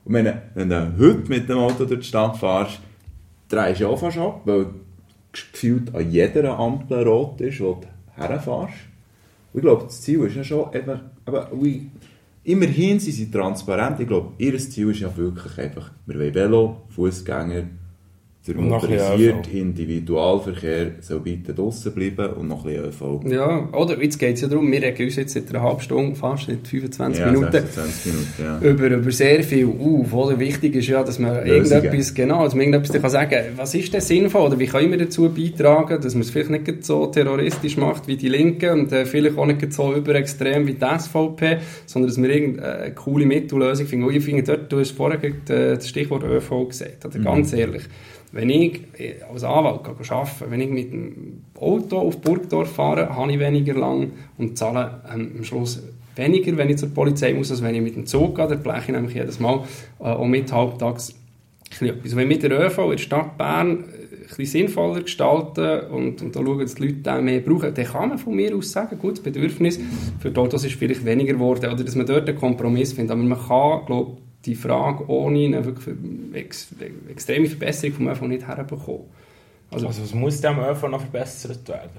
Und 0.05 0.15
wenn, 0.15 0.25
du- 0.25 0.43
wenn 0.55 0.69
du 0.69 0.93
heute 0.99 1.29
mit 1.29 1.49
dem 1.49 1.59
Auto 1.59 1.85
durch 1.85 2.01
die 2.01 2.07
Stadt 2.09 2.37
fährst, 2.39 2.81
drehst 3.49 3.81
du 3.81 3.87
auch 3.89 3.99
fast 4.01 4.19
ab, 4.19 4.41
weil 4.47 4.67
gefühlt 5.33 5.95
an 5.95 6.11
jeder 6.11 6.59
Ampel 6.59 7.07
rot 7.07 7.41
ist, 7.41 7.61
wo 7.61 7.75
du 7.81 7.87
herfährst. 8.21 8.75
Und 9.53 9.61
ich 9.61 9.63
glaube, 9.63 9.85
das 9.85 10.01
Ziel 10.03 10.21
ist 10.25 10.35
ja 10.35 10.43
schon 10.43 10.73
eben, 10.75 11.01
aber 11.25 11.53
ui, 11.53 11.89
immerhin 12.43 12.99
sind 12.99 13.13
sie 13.13 13.31
transparent. 13.31 14.01
Ich 14.01 14.09
glaube, 14.09 14.33
ihr 14.39 14.59
Ziel 14.59 14.91
ist 14.91 14.99
ja 15.01 15.17
wirklich 15.17 15.57
einfach, 15.57 15.93
wir 16.07 16.19
wollen 16.19 16.35
Velo, 16.35 16.77
Fußgänger, 16.89 17.63
der 18.55 18.63
motorisierte 18.63 19.51
ÖV. 19.51 19.55
Individualverkehr 19.55 20.93
soll 21.01 21.21
bitte 21.21 21.55
draussen 21.55 21.93
bleiben 21.93 22.33
und 22.35 22.49
noch 22.49 22.65
ein 22.65 22.73
bisschen 22.73 22.85
ÖV. 22.87 23.21
Ja, 23.31 23.69
oder 23.73 24.03
jetzt 24.03 24.19
geht 24.19 24.37
es 24.37 24.41
ja 24.43 24.49
darum, 24.49 24.71
wir 24.71 24.83
regen 24.83 25.05
uns 25.05 25.17
jetzt 25.17 25.35
seit 25.35 25.51
einer 25.51 25.63
halben 25.63 25.81
Stunde, 25.81 26.17
fast 26.17 26.47
seit 26.47 26.67
25 26.67 27.21
Ja, 27.21 27.27
Minuten, 27.31 27.53
26 27.53 28.13
Minuten, 28.13 28.29
ja. 28.43 28.71
über, 28.71 28.87
über 28.89 29.11
sehr 29.11 29.43
viel 29.43 29.67
auf. 29.67 30.13
Oder? 30.13 30.39
Wichtig 30.39 30.75
ist 30.77 30.89
ja, 30.89 31.03
dass 31.03 31.19
man 31.19 31.45
Lösungen. 31.45 31.83
irgendetwas, 31.83 32.15
genau, 32.15 32.45
dass 32.45 32.55
man 32.55 32.67
irgendetwas 32.67 33.01
kann 33.01 33.11
sagen 33.11 33.31
kann, 33.31 33.45
was 33.57 33.75
ist 33.75 33.93
denn 33.93 34.01
sinnvoll 34.01 34.43
oder 34.49 34.59
wie 34.59 34.67
können 34.67 34.91
wir 34.91 34.99
dazu 34.99 35.29
beitragen, 35.29 36.01
dass 36.01 36.15
man 36.15 36.23
es 36.23 36.31
vielleicht 36.31 36.51
nicht 36.51 36.85
so 36.85 37.07
terroristisch 37.07 37.77
macht 37.77 38.09
wie 38.09 38.17
die 38.17 38.29
Linken 38.29 38.81
und 38.81 38.93
äh, 38.93 39.05
vielleicht 39.05 39.39
auch 39.39 39.47
nicht 39.47 39.73
so 39.73 39.95
überextrem 39.95 40.67
wie 40.67 40.75
die 40.75 40.99
SVP, 40.99 41.59
sondern 41.87 42.09
dass 42.09 42.21
wir 42.21 42.29
irgendeine 42.31 42.93
coole 42.95 43.27
Mittellösung 43.27 43.87
finden. 43.87 44.07
Und 44.07 44.15
ich 44.15 44.25
finde, 44.25 44.43
dort, 44.43 44.73
du 44.73 44.79
hast 44.79 44.93
vorher 44.93 45.23
äh, 45.23 45.33
das 45.47 45.89
Stichwort 45.89 46.25
ÖV 46.25 46.69
gesagt, 46.69 47.05
oder 47.05 47.19
ganz 47.19 47.53
ehrlich, 47.53 47.83
wenn 48.33 48.51
ich 48.51 48.83
äh, 48.99 49.23
als 49.33 49.45
Anwalt 49.45 49.85
gehe 49.85 50.11
arbeiten 50.11 50.51
wenn 50.51 50.61
ich 50.61 50.71
mit 50.71 50.93
dem 50.93 51.45
Auto 51.59 51.99
auf 51.99 52.21
Burgdorf 52.21 52.73
fahre, 52.73 53.15
habe 53.15 53.33
ich 53.33 53.39
weniger 53.39 53.75
lang 53.75 54.13
und 54.37 54.59
zahle 54.59 55.03
ähm, 55.13 55.33
am 55.39 55.45
Schluss 55.45 55.83
weniger, 56.17 56.57
wenn 56.57 56.69
ich 56.69 56.79
zur 56.79 56.91
Polizei 56.91 57.33
muss, 57.33 57.51
als 57.51 57.63
wenn 57.63 57.75
ich 57.75 57.81
mit 57.81 57.97
dem 57.97 58.07
Zug 58.07 58.37
gehe. 58.37 58.49
Da 58.49 58.55
bleche 58.57 58.81
ich 58.87 58.89
nämlich 58.89 59.15
jedes 59.15 59.41
Mal 59.41 59.65
äh, 60.01 60.05
auch 60.05 60.27
mit 60.27 60.53
halbtags 60.53 61.15
etwas. 61.81 62.13
Und 62.13 62.17
wenn 62.17 62.29
wir 62.29 62.39
den 62.39 62.53
ÖV 62.53 62.79
in 62.79 62.91
der 62.91 62.99
Stadt 62.99 63.39
Bern 63.39 63.85
äh, 63.85 64.41
ein 64.41 64.47
sinnvoller 64.47 65.03
gestalten 65.03 65.89
und, 65.91 66.21
und 66.21 66.37
da 66.37 66.41
schauen, 66.41 66.59
dass 66.59 66.75
die 66.75 66.89
Leute 66.89 67.15
auch 67.15 67.21
mehr 67.23 67.41
brauchen, 67.41 67.73
dann 67.73 67.85
kann 67.87 68.09
man 68.11 68.19
von 68.19 68.35
mir 68.35 68.55
aus 68.55 68.73
sagen, 68.73 68.99
gut, 68.99 69.13
das 69.13 69.21
Bedürfnis 69.21 69.81
für 70.19 70.31
die 70.31 70.39
Autos 70.39 70.65
ist 70.65 70.75
vielleicht 70.75 71.05
weniger 71.05 71.33
geworden 71.33 71.73
oder 71.73 71.83
dass 71.83 71.95
man 71.95 72.07
dort 72.07 72.29
einen 72.29 72.39
Kompromiss 72.39 72.93
findet. 72.93 73.13
Aber 73.13 73.23
man 73.23 73.39
kann, 73.39 73.87
glaube 73.87 74.19
die 74.49 74.55
Frage 74.57 75.09
ohne 75.09 75.45
eine 75.45 75.65
wirklich 75.65 75.95
ex 76.33 76.69
extreme 77.11 77.47
Verbesserung 77.47 77.95
vom 77.97 78.09
ÖV 78.09 78.23
nicht 78.23 78.47
herbekommen. 78.47 79.03
Also, 79.71 79.87
Also 79.87 80.03
was 80.03 80.15
muss 80.15 80.41
dem 80.41 80.59
ÖV 80.59 80.89
noch 80.89 81.01
verbessert 81.01 81.69
werden? 81.69 81.91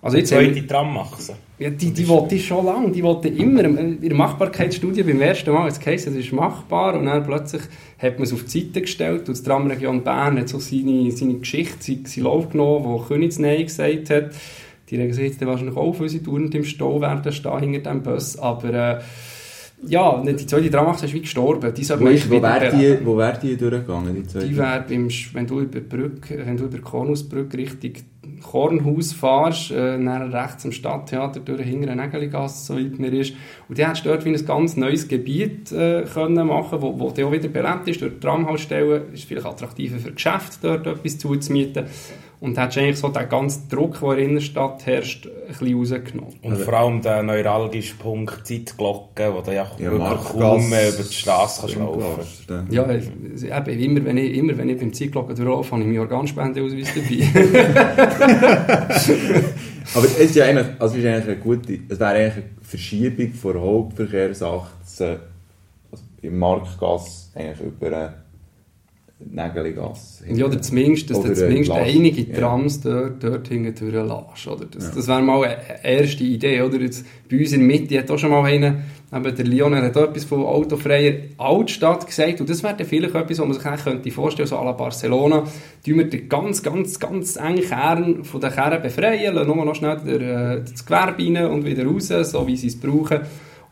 also 0.00 0.16
Die 0.16 0.20
jetzt 0.20 0.30
wir- 0.30 0.38
zweite 0.52 0.66
Tramachse. 0.66 1.34
ja, 1.58 1.70
die, 1.70 1.90
die 1.92 2.08
wollte 2.08 2.36
ich 2.36 2.46
schon 2.46 2.64
lange, 2.64 2.90
die 2.92 3.02
wollte 3.02 3.28
immer. 3.28 3.64
In 3.64 4.00
der 4.00 4.14
Machbarkeitsstudie 4.14 5.02
beim 5.02 5.20
ersten 5.20 5.50
Mal 5.52 5.68
es 5.68 5.78
geheißen, 5.80 6.12
es 6.16 6.24
ist 6.26 6.32
machbar 6.32 6.94
und 6.98 7.06
dann 7.06 7.24
plötzlich 7.24 7.62
hat 7.98 8.14
man 8.14 8.22
es 8.22 8.32
auf 8.32 8.44
die 8.44 8.60
Seite 8.60 8.80
gestellt 8.82 9.28
und 9.28 9.36
die 9.38 9.42
Tramregion 9.42 10.02
Bern 10.04 10.38
hat 10.38 10.48
so 10.48 10.58
seine, 10.60 11.10
seine 11.10 11.34
Geschichte, 11.34 11.76
seinen 11.82 12.06
seinen 12.06 12.24
Lauf 12.24 12.48
genommen, 12.50 12.84
wo 12.84 12.98
Königs 12.98 13.38
Nein 13.38 13.64
gesagt 13.66 14.10
hat. 14.10 14.30
Die 14.88 14.96
regen 14.96 15.12
sich 15.12 15.24
jetzt 15.32 15.44
wahrscheinlich 15.44 15.76
auf, 15.76 16.00
weil 16.00 16.08
sie 16.08 16.22
dauernd 16.22 16.54
im 16.54 16.64
Stau 16.64 17.00
werden 17.02 17.30
stehen 17.30 17.58
hinter 17.72 17.90
dem 17.90 18.02
Bus, 18.02 18.38
aber 18.38 18.72
äh, 18.72 19.00
ja, 19.86 20.22
die 20.22 20.46
zweite 20.46 20.70
Tramachse 20.70 21.06
ist 21.06 21.14
wie 21.14 21.20
gestorben. 21.20 21.72
Die 21.72 21.88
Wo, 21.88 22.06
ist, 22.06 22.30
wo 22.30 22.42
wäre 22.42 22.76
die, 22.76 23.06
wo 23.06 23.16
wär 23.16 23.32
die 23.34 23.56
durchgegangen, 23.56 24.14
die 24.14 24.26
zweite? 24.26 24.48
Die 24.48 24.56
wäre, 24.56 24.84
wenn 24.88 25.46
du 25.46 25.60
über 25.60 25.80
die 25.80 25.86
Brücke, 25.86 26.42
wenn 26.44 26.56
du 26.56 26.64
über 26.64 26.78
die 26.78 26.82
Kornhausbrücke 26.82 27.56
Richtung 27.58 27.92
Kornhaus 28.42 29.12
fährst, 29.12 29.70
äh, 29.70 30.02
dann 30.02 30.32
rechts 30.32 30.64
am 30.64 30.72
Stadttheater 30.72 31.40
durch 31.40 31.62
hinter 31.62 31.90
eine 31.90 32.02
Nägeligasse, 32.02 32.66
so 32.66 32.76
weit 32.76 32.98
mir 32.98 33.12
ist. 33.12 33.34
Und 33.68 33.78
die 33.78 33.86
hättest 33.86 34.06
dort 34.06 34.24
wie 34.24 34.34
ein 34.34 34.46
ganz 34.46 34.76
neues 34.76 35.08
Gebiet 35.08 35.72
äh, 35.72 36.04
können 36.12 36.46
machen, 36.46 36.80
wo, 36.80 36.98
wo 36.98 37.10
der 37.10 37.26
auch 37.26 37.32
wieder 37.32 37.48
belebt 37.48 37.88
ist, 37.88 38.00
durch 38.00 38.14
die 38.14 38.20
Tramhaltestellen, 38.20 39.12
ist 39.12 39.24
vielleicht 39.24 39.46
attraktiver 39.46 39.98
für 39.98 40.12
Geschäfte 40.12 40.58
dort 40.60 40.86
etwas 40.86 41.18
zuzumieten. 41.18 41.84
Und 42.40 42.56
hättest 42.56 42.78
eigentlich 42.78 42.98
so 42.98 43.08
den 43.08 43.28
ganzen 43.28 43.68
Druck, 43.68 43.98
der 43.98 44.10
in 44.10 44.16
der 44.16 44.24
Innenstadt 44.26 44.86
herrscht, 44.86 45.26
ein 45.26 45.48
bisschen 45.48 45.76
rausgenommen. 45.76 46.34
Und 46.42 46.58
vor 46.58 46.74
allem 46.74 47.02
der 47.02 47.24
neuralgische 47.24 47.96
Punkt 47.96 48.46
Zeitglocke, 48.46 49.34
wo 49.34 49.40
du 49.40 49.52
ja, 49.52 49.66
Ja, 49.78 49.90
wirklich 49.90 50.24
kaum 50.24 50.70
mehr 50.70 50.88
über 50.90 51.02
die 51.02 51.12
Straße 51.12 51.62
kannst 51.62 51.76
laufen. 51.76 52.68
Ja, 52.70 52.88
eben, 52.88 53.80
immer, 53.80 54.04
wenn 54.04 54.16
ich, 54.18 54.36
immer 54.36 54.56
wenn 54.56 54.68
ich 54.68 54.78
beim 54.78 54.92
Zeitglocken 54.92 55.34
durchlaufe, 55.34 55.72
habe 55.72 55.80
ich 55.82 55.88
meinen 55.88 55.98
Organspendeausweis 55.98 56.94
dabei. 56.94 57.26
Aber 59.94 60.04
es 60.04 60.18
ist 60.18 60.36
ja 60.36 60.44
eigentlich, 60.44 60.66
also 60.78 60.96
es 60.96 61.02
ist 61.02 61.08
eigentlich 61.08 61.26
eine 61.26 61.36
gute, 61.36 61.78
es 61.88 61.98
wäre 61.98 62.10
eigentlich 62.10 62.44
eine 62.44 62.44
Verschiebung 62.62 63.32
von 63.32 63.60
Hauptverkehrsachsen 63.60 65.16
also 65.90 66.04
im 66.22 66.38
Marktgasse 66.38 67.30
eigentlich 67.34 67.60
über 67.60 67.86
eine 67.86 68.27
Nägeligasse. 69.20 70.24
Ja, 70.32 70.46
oder 70.46 70.62
zumindest, 70.62 71.10
dass 71.10 71.18
Oder 71.18 71.30
du 71.30 71.34
zumindest 71.34 71.72
einige 71.72 72.22
Ja. 72.22 72.38
Trams 72.38 72.80
dort, 72.80 73.22
dort 73.22 73.48
hinten 73.48 73.74
durchlässt. 73.74 74.46
Oder? 74.46 74.64
Das, 74.66 74.84
Ja. 74.84 74.92
das 74.94 75.08
wäre 75.08 75.22
mal 75.22 75.42
eine 75.44 75.84
erste 75.84 76.22
Idee. 76.22 76.62
Oder? 76.62 76.78
Jetzt, 76.80 77.04
bei 77.28 77.38
uns 77.38 77.52
in 77.52 77.68
der 77.68 77.78
Mitte 77.80 77.98
hat 77.98 78.10
auch 78.12 78.18
schon 78.18 78.30
mal 78.30 78.44
einer, 78.44 78.76
eben 79.12 79.34
der 79.34 79.44
Lionel 79.44 79.82
hat 79.82 79.96
etwas 79.96 80.24
von 80.24 80.44
autofreier 80.44 81.14
Altstadt 81.36 82.06
gesagt. 82.06 82.40
Und 82.40 82.48
das 82.48 82.62
wäre 82.62 82.76
dann 82.76 82.86
vielleicht 82.86 83.14
etwas, 83.14 83.38
was 83.40 83.46
man 83.46 83.52
sich 83.54 83.66
eigentlich 83.66 83.84
könnte 83.84 84.10
vorstellen 84.12 84.48
könnte, 84.48 84.62
so 84.62 84.62
à 84.62 84.64
la 84.64 84.72
Barcelona. 84.72 85.44
Tun 85.84 85.98
wir 85.98 86.08
den 86.08 86.28
ganz, 86.28 86.62
ganz, 86.62 87.00
ganz 87.00 87.36
engen 87.36 87.62
Kern 87.62 88.24
von 88.24 88.40
den 88.40 88.50
Kernen 88.52 88.80
befreien, 88.82 89.34
lassen 89.34 89.48
nur 89.48 89.64
noch 89.64 89.74
schnell 89.74 89.96
der, 90.06 90.20
äh, 90.58 90.60
das 90.62 90.86
Gewerbe 90.86 91.22
rein 91.24 91.50
und 91.50 91.64
wieder 91.64 91.84
raus, 91.84 92.08
so 92.08 92.46
wie 92.46 92.56
sie 92.56 92.68
es 92.68 92.78
brauchen. 92.78 93.20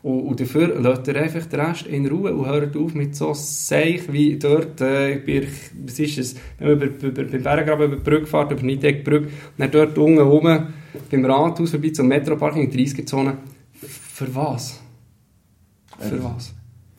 Und, 0.07 0.21
und 0.21 0.39
dafür 0.39 0.79
lässt 0.79 1.05
er 1.09 1.21
einfach 1.21 1.45
den 1.47 1.59
Rest 1.59 1.85
in 1.85 2.07
Ruhe 2.07 2.33
und 2.33 2.45
hört 2.45 2.77
auf 2.77 2.93
mit 2.93 3.13
so 3.13 3.33
Seich 3.33 4.09
wie 4.09 4.39
dort, 4.39 4.79
äh, 4.79 5.17
bei, 5.17 5.45
was 5.85 5.99
ist 5.99 6.17
es, 6.17 6.35
wenn 6.59 6.69
man 6.69 6.77
über, 6.77 7.07
über, 7.07 7.23
beim 7.25 7.43
Berggraben 7.43 7.85
über 7.87 7.95
die 7.97 8.03
Brücke 8.03 8.25
fährt, 8.25 8.51
über 8.51 8.61
die 8.61 8.67
Nidegg-Brücke, 8.67 9.25
und 9.25 9.31
dann 9.57 9.69
dort 9.69 9.97
unten 9.97 10.19
rum, 10.19 10.67
beim 11.11 11.25
Rathaus 11.25 11.71
vorbei 11.71 11.89
zum 11.89 12.07
Metroparking, 12.07 12.71
30er-Zone. 12.71 13.37
Für 13.73 14.33
was? 14.33 14.79
Für 15.99 16.23
was? 16.23 16.53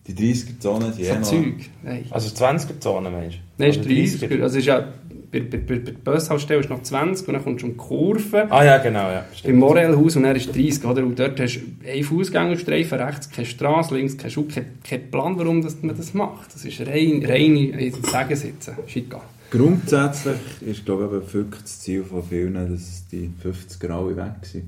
Die 0.06 0.12
30er-Zone, 0.12 0.92
die 0.98 1.08
noch... 1.08 1.22
Zeug. 1.22 1.54
Nein. 1.82 2.04
Also 2.10 2.44
20er-Zone, 2.44 3.10
meinst 3.10 3.36
du? 3.36 3.40
Nein, 3.56 3.70
ist 3.70 3.78
Oder 3.78 3.88
30. 3.88 4.22
30er? 4.22 4.42
Also 4.42 4.58
ist 4.58 4.66
ja, 4.66 4.92
bei, 5.30 5.40
bei, 5.40 5.58
bei, 5.58 5.78
der 5.78 5.92
Bushaltestelle 5.92 6.60
ist 6.60 6.70
noch 6.70 6.82
20 6.82 7.28
und 7.28 7.34
dann 7.34 7.44
kommst 7.44 7.62
du 7.62 7.66
um 7.66 7.72
die 7.72 7.78
Kurve. 7.78 8.50
Ah 8.50 8.64
ja, 8.64 8.78
genau, 8.78 9.10
ja. 9.10 9.20
Im 9.20 9.36
Stimmt. 9.36 9.58
Morellhaus 9.58 10.16
und 10.16 10.22
dann 10.22 10.36
ist 10.36 10.54
30, 10.54 10.84
oder? 10.84 11.02
Und 11.02 11.18
dort 11.18 11.38
hast 11.40 11.56
du 11.60 11.88
einen 11.88 12.04
Fußgängerstreifen, 12.04 12.98
rechts 12.98 13.30
keine 13.30 13.46
Straße, 13.46 13.94
links 13.94 14.16
kein 14.16 14.30
Schuh, 14.30 14.46
kein, 14.52 14.78
kein 14.82 15.10
Plan, 15.10 15.38
warum 15.38 15.62
das, 15.62 15.82
man 15.82 15.96
das 15.96 16.14
macht. 16.14 16.54
Das 16.54 16.64
ist 16.64 16.80
rein, 16.80 17.24
reine, 17.26 17.80
jetzt, 17.80 18.70
Schika. 18.86 19.20
Grundsätzlich 19.50 20.36
ist, 20.60 20.84
glaube 20.84 21.22
ich, 21.24 21.34
wirklich 21.34 21.62
das 21.62 21.80
Ziel 21.80 22.04
von 22.04 22.22
vielen, 22.22 22.54
dass 22.54 23.06
die 23.08 23.30
50er 23.42 23.90
alle 23.90 24.16
weg 24.16 24.34
sind, 24.42 24.64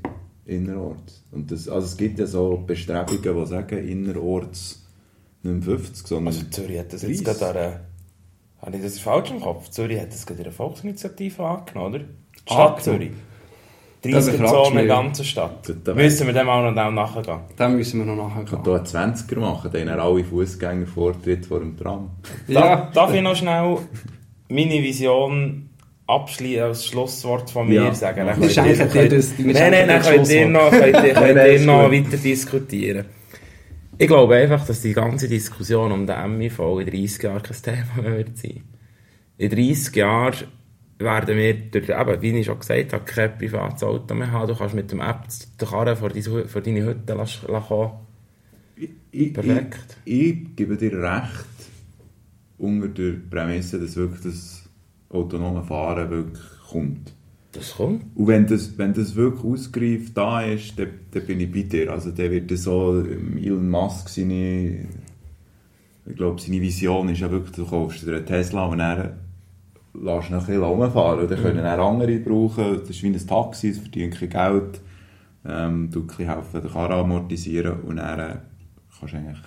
innerorts. 0.47 1.23
Und 1.33 1.51
das, 1.51 1.69
also 1.69 1.87
es 1.87 1.97
gibt 1.97 2.19
ja 2.19 2.27
so 2.27 2.63
Bestrebungen, 2.67 3.23
die 3.23 3.47
sagen, 3.47 3.87
innerorts 3.87 4.81
nicht 5.43 5.67
mehr 5.67 5.79
50, 5.79 6.07
sondern 6.07 6.35
Also 6.35 6.47
Zürich 6.51 6.79
hat 6.79 6.93
das 6.93 7.03
jetzt 7.03 7.27
30. 7.27 7.39
gerade. 7.41 7.81
Habe 8.63 8.77
ich 8.77 8.83
das 8.83 8.99
falsch 8.99 9.31
im 9.31 9.41
Kopf? 9.41 9.69
Zürich 9.71 10.01
hat 10.01 10.09
das 10.13 10.27
gerade 10.27 10.41
in 10.41 10.47
einer 10.47 10.55
Volksinitiative 10.55 11.43
angenommen, 11.45 11.95
oder? 11.95 12.05
Die 12.05 12.53
Stadt 12.53 12.79
Angenommen? 12.79 13.01
Zürich. 13.01 13.11
Das 14.03 14.27
30 14.27 14.41
fragst 14.41 14.53
du 14.55 14.57
Zonen 14.65 14.71
in 14.71 14.75
ja. 14.77 14.81
der 14.95 15.03
ganzen 15.05 15.25
Stadt. 15.27 15.69
Da- 15.69 15.73
da- 15.85 15.95
Müssen 15.95 16.27
wir 16.27 16.33
dem 16.35 16.49
auch 16.49 16.71
noch 16.73 16.91
nachgehen. 16.91 17.39
Dem 17.59 17.77
müssen 17.77 17.99
wir 18.01 18.07
noch 18.07 18.17
nachher 18.29 18.45
kann 18.45 18.63
gehen. 18.63 18.81
hier 18.87 19.01
einen 19.03 19.15
20er 19.15 19.41
machen, 19.41 19.71
dann 19.73 19.91
haben 19.91 20.01
alle 20.01 20.25
Fußgänger 20.25 20.87
Vortritt 20.87 21.47
vor 21.47 21.61
dem 21.61 21.77
Tram. 21.77 22.11
Da, 22.49 22.53
Ja, 22.53 22.91
Darf 22.95 23.13
ich 23.13 23.21
noch 23.21 23.37
schnell 23.37 23.77
meine 24.49 24.83
Vision 24.83 25.69
abschließen, 26.07 26.63
als 26.65 26.87
Schlusswort 26.87 27.51
von 27.51 27.69
mir 27.69 27.83
Ja. 27.85 27.95
sagen? 27.95 28.27
Dann 28.27 28.51
schenken 28.51 28.71
ihr- 28.95 29.09
dir 29.09 29.17
das- 29.17 29.37
wir 29.39 29.53
Nein, 29.53 29.71
nein, 29.71 29.89
dann 29.89 29.99
das 29.99 30.09
könnt 30.11 30.29
ihr 30.31 30.49
noch, 30.49 30.71
könnt 30.71 30.83
ihr, 30.87 30.93
könnt 31.15 31.35
Nein, 31.35 31.37
ihr 31.37 31.53
ist 31.53 31.65
noch 31.67 31.93
weiter 31.93 32.17
diskutieren. 32.17 33.05
Ich 34.01 34.07
glaube 34.07 34.37
einfach, 34.37 34.67
dass 34.67 34.81
die 34.81 34.95
ganze 34.95 35.29
Diskussion 35.29 35.93
um 35.93 36.07
den 36.07 36.39
MIV 36.39 36.59
in 36.81 36.87
30 36.87 37.23
Jahren 37.23 37.43
kein 37.43 37.63
Thema 37.63 38.03
mehr 38.03 38.17
wird 38.17 38.39
sein. 38.39 38.63
In 39.37 39.51
30 39.51 39.95
Jahren 39.95 40.47
werden 40.99 41.37
wir, 41.37 41.55
durch, 41.55 41.91
eben, 41.91 42.23
wie 42.23 42.39
ich 42.39 42.47
schon 42.47 42.59
gesagt 42.59 42.95
habe, 42.95 43.05
kein 43.05 43.37
privates 43.37 43.83
Auto 43.83 44.15
mehr 44.15 44.33
haben. 44.33 44.49
Du 44.49 44.55
kannst 44.55 44.75
mit 44.75 44.91
dem 44.91 45.01
App 45.01 45.27
die 45.29 45.67
Karre 45.67 45.97
vor, 45.97 46.09
deine, 46.09 46.49
vor 46.49 46.63
deine 46.63 46.83
Hütte 46.83 47.13
lassen, 47.13 47.47
ich, 49.13 49.35
Perfekt. 49.35 49.99
Ich, 50.07 50.31
ich 50.31 50.57
gebe 50.57 50.79
dir 50.79 50.93
recht, 50.95 51.45
unter 52.57 52.89
der 52.89 53.17
Prämisse, 53.29 53.79
dass 53.79 53.97
wirklich 53.97 54.23
das 54.23 54.67
autonome 55.11 55.63
Fahren 55.63 56.09
wirklich 56.09 56.43
kommt. 56.71 57.13
Das 57.53 57.75
kommt. 57.75 58.05
Und 58.15 58.27
wenn 58.29 58.47
das, 58.47 58.79
wenn 58.79 58.95
das 58.95 59.17
wirklich 59.17 59.45
ausgereift 59.45 60.17
da 60.17 60.43
ist, 60.43 60.79
dann, 60.79 60.89
dann 61.11 61.27
bin 61.27 61.41
ich 61.41 61.51
bei 61.51 61.63
dir. 61.63 61.91
Also 61.91 62.11
dann 62.11 62.31
wird 62.31 62.57
so 62.57 63.01
ähm, 63.01 63.37
Elon 63.39 63.69
Musk 63.69 64.09
seine, 64.09 64.87
ich 66.07 66.17
glaube, 66.17 66.41
seine 66.41 66.61
Vision 66.61 67.09
ist 67.09 67.21
ja 67.21 67.31
wirklich, 67.31 67.57
du 67.57 67.67
kaufst 67.67 68.07
dir 68.07 68.15
einen 68.15 68.27
Tesla 68.27 68.67
und 68.67 68.79
dann 68.79 69.19
lässt 69.95 70.31
ihn 70.31 70.35
ein 70.35 70.41
bisschen 70.41 70.63
rumfahren. 70.63 71.29
Dann 71.29 71.43
können 71.43 71.65
dann 71.65 71.81
andere 71.81 72.19
brauchen. 72.21 72.81
Das 72.81 72.91
ist 72.91 73.03
wie 73.03 73.09
ein 73.09 73.27
Taxi, 73.27 73.71
es 73.71 73.79
verdient 73.79 74.15
kein 74.15 74.31
Geld. 74.31 74.81
Ähm, 75.45 75.91
du 75.91 76.07
kannst 76.07 76.21
helfen, 76.21 76.63
den 76.63 76.71
Karren 76.71 76.93
amortisieren 76.93 77.81
und 77.81 77.97
dann 77.97 78.21
äh, 78.21 78.37
kannst 78.99 79.15
du 79.15 79.19
eigentlich, 79.19 79.39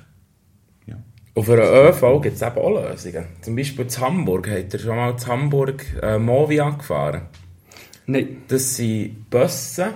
ja. 0.87 0.95
Und 1.35 1.43
für 1.43 1.55
den 1.55 1.65
ÖV 1.65 2.21
gibt 2.21 2.35
es 2.35 2.41
eben 2.41 2.57
auch 2.57 2.89
Lösungen. 2.89 3.25
Zum 3.41 3.55
Beispiel 3.55 3.85
in 3.85 4.01
Hamburg. 4.01 4.49
Habt 4.49 4.73
ihr 4.73 4.79
schon 4.79 4.95
mal 4.95 5.11
in 5.11 5.27
Hamburg 5.27 5.85
äh, 6.01 6.17
Movia 6.17 6.69
gefahren? 6.71 7.27
Nein. 8.05 8.43
Das 8.47 8.77
sind 8.77 9.29
Busse, 9.29 9.93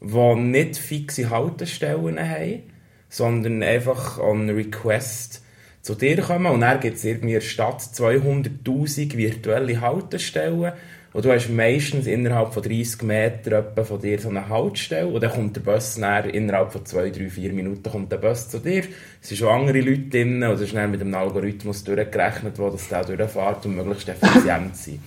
die 0.00 0.34
nicht 0.40 0.76
fixe 0.76 1.30
Haltestellen 1.30 2.18
haben, 2.18 2.62
sondern 3.08 3.62
einfach 3.62 4.18
on 4.18 4.48
Request 4.50 5.42
zu 5.82 5.94
dir 5.94 6.20
kommen. 6.20 6.46
Und 6.46 6.60
dann 6.60 6.80
gibt 6.80 6.96
es 6.96 7.04
irgendwie 7.04 7.34
in 7.34 7.40
der 7.40 7.46
Stadt 7.46 7.80
200'000 7.80 9.16
virtuelle 9.16 9.80
Haltestellen. 9.80 10.72
Und 11.14 11.24
du 11.24 11.32
hast 11.32 11.48
meistens 11.48 12.06
innerhalb 12.06 12.52
von 12.52 12.62
30 12.62 13.02
Metern 13.02 13.64
von 13.82 14.00
dir 14.00 14.20
so 14.20 14.28
eine 14.28 14.48
Haltestelle. 14.48 15.08
Und 15.08 15.22
dann 15.22 15.32
kommt 15.32 15.56
der 15.56 15.62
Bus 15.62 15.94
dann, 15.96 16.28
innerhalb 16.28 16.70
von 16.70 16.84
2, 16.84 17.10
3, 17.10 17.30
4 17.30 17.52
Minuten 17.54 17.90
kommt 17.90 18.12
der 18.12 18.18
Bus 18.18 18.50
zu 18.50 18.58
dir. 18.58 18.84
Es 19.22 19.28
sind 19.28 19.38
schon 19.38 19.48
andere 19.48 19.80
Leute 19.80 20.10
drin. 20.10 20.42
Und 20.42 20.50
das 20.50 20.60
ist 20.60 20.74
dann 20.74 20.90
mit 20.90 21.00
einem 21.00 21.14
Algorithmus 21.14 21.82
durchgerechnet, 21.82 22.58
wo 22.58 22.68
das 22.68 22.88
da 22.88 23.02
durchfährt 23.02 23.64
und 23.64 23.76
möglichst 23.76 24.10
effizient 24.10 24.76
sein. 24.76 24.98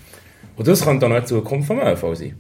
Und 0.58 0.68
das 0.68 0.84
könnte 0.84 1.06
auch 1.06 1.10
noch 1.10 1.18
in 1.18 1.26
Zukunft 1.26 1.68
vom 1.68 1.80
ÖV 1.80 2.16
sein. 2.16 2.36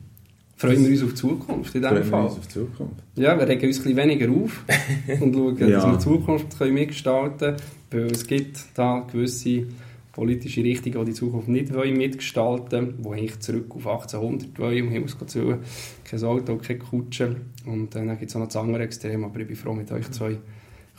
Freuen 0.58 0.84
wir 0.84 0.92
uns 0.92 1.02
auf 1.04 1.10
die 1.10 1.16
Zukunft 1.16 1.74
in 1.76 1.82
diesem 1.82 1.96
Freuen 1.98 2.04
wir 2.06 2.10
Fall. 2.12 2.24
uns 2.26 2.34
auf 2.38 2.48
die 2.48 2.54
Zukunft. 2.54 3.04
Ja, 3.16 3.40
wir 3.40 3.48
regen 3.48 3.66
uns 3.68 3.78
ein 3.80 3.84
bisschen 3.84 3.98
weniger 3.98 4.30
auf 4.32 4.64
und 5.22 5.34
schauen, 5.34 5.58
dass 5.58 5.70
Ja. 5.70 5.86
wir 5.88 5.94
die 5.94 6.04
Zukunft 6.04 6.58
können 6.58 6.74
mitgestalten 6.76 7.38
können, 7.40 7.58
weil 7.90 8.12
es 8.12 8.28
gibt 8.28 8.60
da 8.76 9.00
gewisse 9.12 9.64
politische 10.12 10.64
Richtungen, 10.64 11.00
die 11.00 11.12
die 11.12 11.14
Zukunft 11.18 11.48
nicht 11.48 11.74
wollen 11.74 11.98
mitgestalten 11.98 12.96
wollen, 13.04 13.16
die 13.16 13.22
eigentlich 13.22 13.40
zurück 13.40 13.66
auf 13.76 13.88
1800 13.88 14.60
wollen, 14.60 14.84
um 14.84 14.90
Himmels 14.92 15.16
zu 15.26 15.58
Kein 16.04 16.24
Auto, 16.24 16.58
keine 16.58 16.80
Kutsche. 16.80 17.36
Und 17.66 17.96
äh, 17.96 18.06
dann 18.06 18.20
gibt 18.20 18.30
es 18.30 18.36
auch 18.36 18.42
noch 18.42 18.48
das 18.48 18.58
andere 18.58 18.84
Extrem, 18.84 19.24
aber 19.24 19.40
ich 19.40 19.48
bin 19.48 19.56
froh, 19.56 19.74
mit 19.74 19.92
euch 19.92 20.12
zwei 20.12 20.38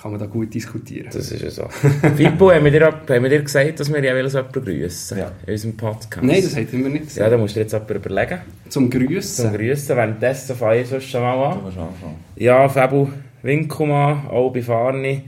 kann 0.03 0.11
man 0.11 0.19
da 0.21 0.27
gut 0.27 0.53
diskutieren. 0.53 1.09
Das 1.13 1.31
ist 1.31 1.41
ja 1.43 1.51
so. 1.51 1.69
Fippo, 2.17 2.51
haben 2.53 2.65
wir 2.65 2.73
dir, 2.73 2.87
haben 2.87 3.23
wir 3.23 3.31
dir 3.31 3.43
gesagt, 3.43 3.79
dass 3.79 3.93
wir 3.93 4.03
jeweils 4.03 4.33
jemanden 4.33 4.65
grüßen 4.65 5.17
Ja. 5.19 5.31
in 5.47 5.53
unserem 5.53 5.77
Podcast? 5.77 6.23
Nein, 6.23 6.43
das 6.43 6.57
hätten 6.57 6.83
wir 6.83 6.91
nicht 6.91 7.03
Ja, 7.05 7.09
gesagt. 7.09 7.33
da 7.33 7.39
musst 7.39 7.55
du 7.55 7.61
dir 7.61 7.63
jetzt 7.63 7.73
jemanden 7.73 7.95
überlegen. 7.97 8.41
Zum 8.69 8.91
Zum 8.91 8.91
Grüssen. 8.91 9.53
Währenddessen 9.97 10.57
fange 10.57 10.81
ich 10.81 10.89
sonst 10.89 11.09
schon 11.09 11.23
mal 11.23 11.55
Du 11.55 11.81
an. 11.81 11.95
Ja, 12.37 12.69
Fabu 12.69 13.09
Winkelmann, 13.43 14.27
auch 14.29 14.51
bei 14.53 14.63
Farni. 14.63 15.23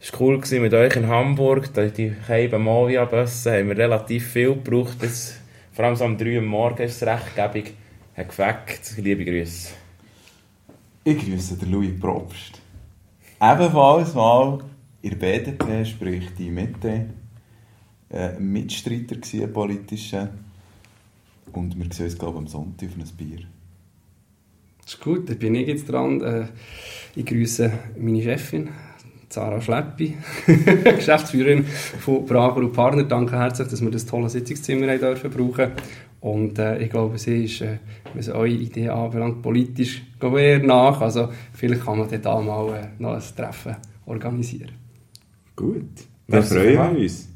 Es 0.00 0.12
war 0.12 0.20
cool 0.20 0.36
gewesen 0.36 0.62
mit 0.62 0.74
euch 0.74 0.94
in 0.96 1.08
Hamburg. 1.08 1.72
Da 1.74 1.86
Die 1.86 2.12
Keiben 2.26 2.62
Movia-Busse 2.62 3.52
haben 3.58 3.68
wir 3.68 3.78
relativ 3.78 4.28
viel 4.28 4.54
gebraucht. 4.54 4.98
Bis, 5.00 5.34
vor 5.72 5.86
allem 5.86 5.96
so 5.96 6.04
um 6.04 6.16
3 6.16 6.36
Uhr 6.36 6.42
morgens 6.42 6.92
ist 6.92 7.02
es 7.02 7.08
recht 7.08 7.34
gäbig. 7.34 7.74
Hat 8.16 8.28
gefeckt. 8.28 8.94
Liebe 8.98 9.24
Grüße. 9.24 9.70
Ich 11.04 11.18
grüße 11.18 11.56
den 11.56 11.72
Louis 11.72 11.98
Probst. 11.98 12.60
Ebenfalls 13.52 14.14
mal 14.14 14.58
in 15.02 15.10
der 15.10 15.16
BDP, 15.16 15.84
sprich 15.84 16.30
die 16.38 16.50
Mitte, 16.50 17.06
äh, 18.10 18.38
Mitstreiter 18.38 19.16
gewesen, 19.16 19.42
ein 19.42 19.52
politischer. 19.52 20.30
Und 21.52 21.78
wir 21.78 21.92
sehen 21.92 22.06
uns, 22.06 22.18
glaube 22.18 22.34
ich, 22.34 22.38
am 22.38 22.46
Sonntag 22.46 22.88
auf 22.88 22.96
ein 22.96 23.16
Bier. 23.18 23.40
Das 24.82 24.94
ist 24.94 25.00
gut, 25.00 25.28
dann 25.28 25.38
bin 25.38 25.54
ich 25.56 25.68
jetzt 25.68 25.90
dran. 25.90 26.22
Äh, 26.22 26.46
Ich 27.16 27.26
grüße 27.26 27.70
meine 27.98 28.22
Chefin, 28.22 28.70
Sarah 29.28 29.60
Schleppi, 29.60 30.16
Geschäftsführerin 30.84 31.64
von 31.64 32.24
Prager 32.24 32.56
und 32.56 32.72
Partner. 32.72 33.04
Danke 33.04 33.38
herzlich, 33.38 33.68
dass 33.68 33.82
wir 33.82 33.90
das 33.90 34.06
tolle 34.06 34.30
Sitzungszimmer 34.30 34.88
haben 34.88 35.00
dürfen 35.00 35.30
brauchen. 35.30 35.72
Und 36.24 36.58
äh, 36.58 36.78
ich 36.78 36.88
glaube, 36.88 37.18
sie 37.18 37.44
ist, 37.44 37.60
äh, 37.60 37.76
was 38.14 38.30
eure 38.30 38.48
Idee 38.48 38.88
anbelangt, 38.88 39.42
politisch 39.42 40.02
eher 40.22 40.58
nach. 40.60 41.02
Also 41.02 41.28
vielleicht 41.52 41.84
kann 41.84 41.98
man 41.98 42.08
dort 42.08 42.26
auch 42.26 42.42
mal 42.42 42.74
äh, 42.74 42.86
noch 42.98 43.12
ein 43.12 43.22
Treffen 43.36 43.76
organisieren. 44.06 44.70
Gut, 45.54 45.84
dann 46.26 46.42
freuen 46.42 46.96
wir 46.96 47.02
uns. 47.02 47.28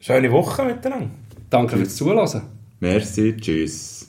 Schöne 0.00 0.32
Woche 0.32 0.64
miteinander. 0.64 1.10
Danke 1.50 1.76
fürs 1.76 1.94
Zuhören. 1.94 2.42
Merci, 2.80 3.36
tschüss. 3.36 4.01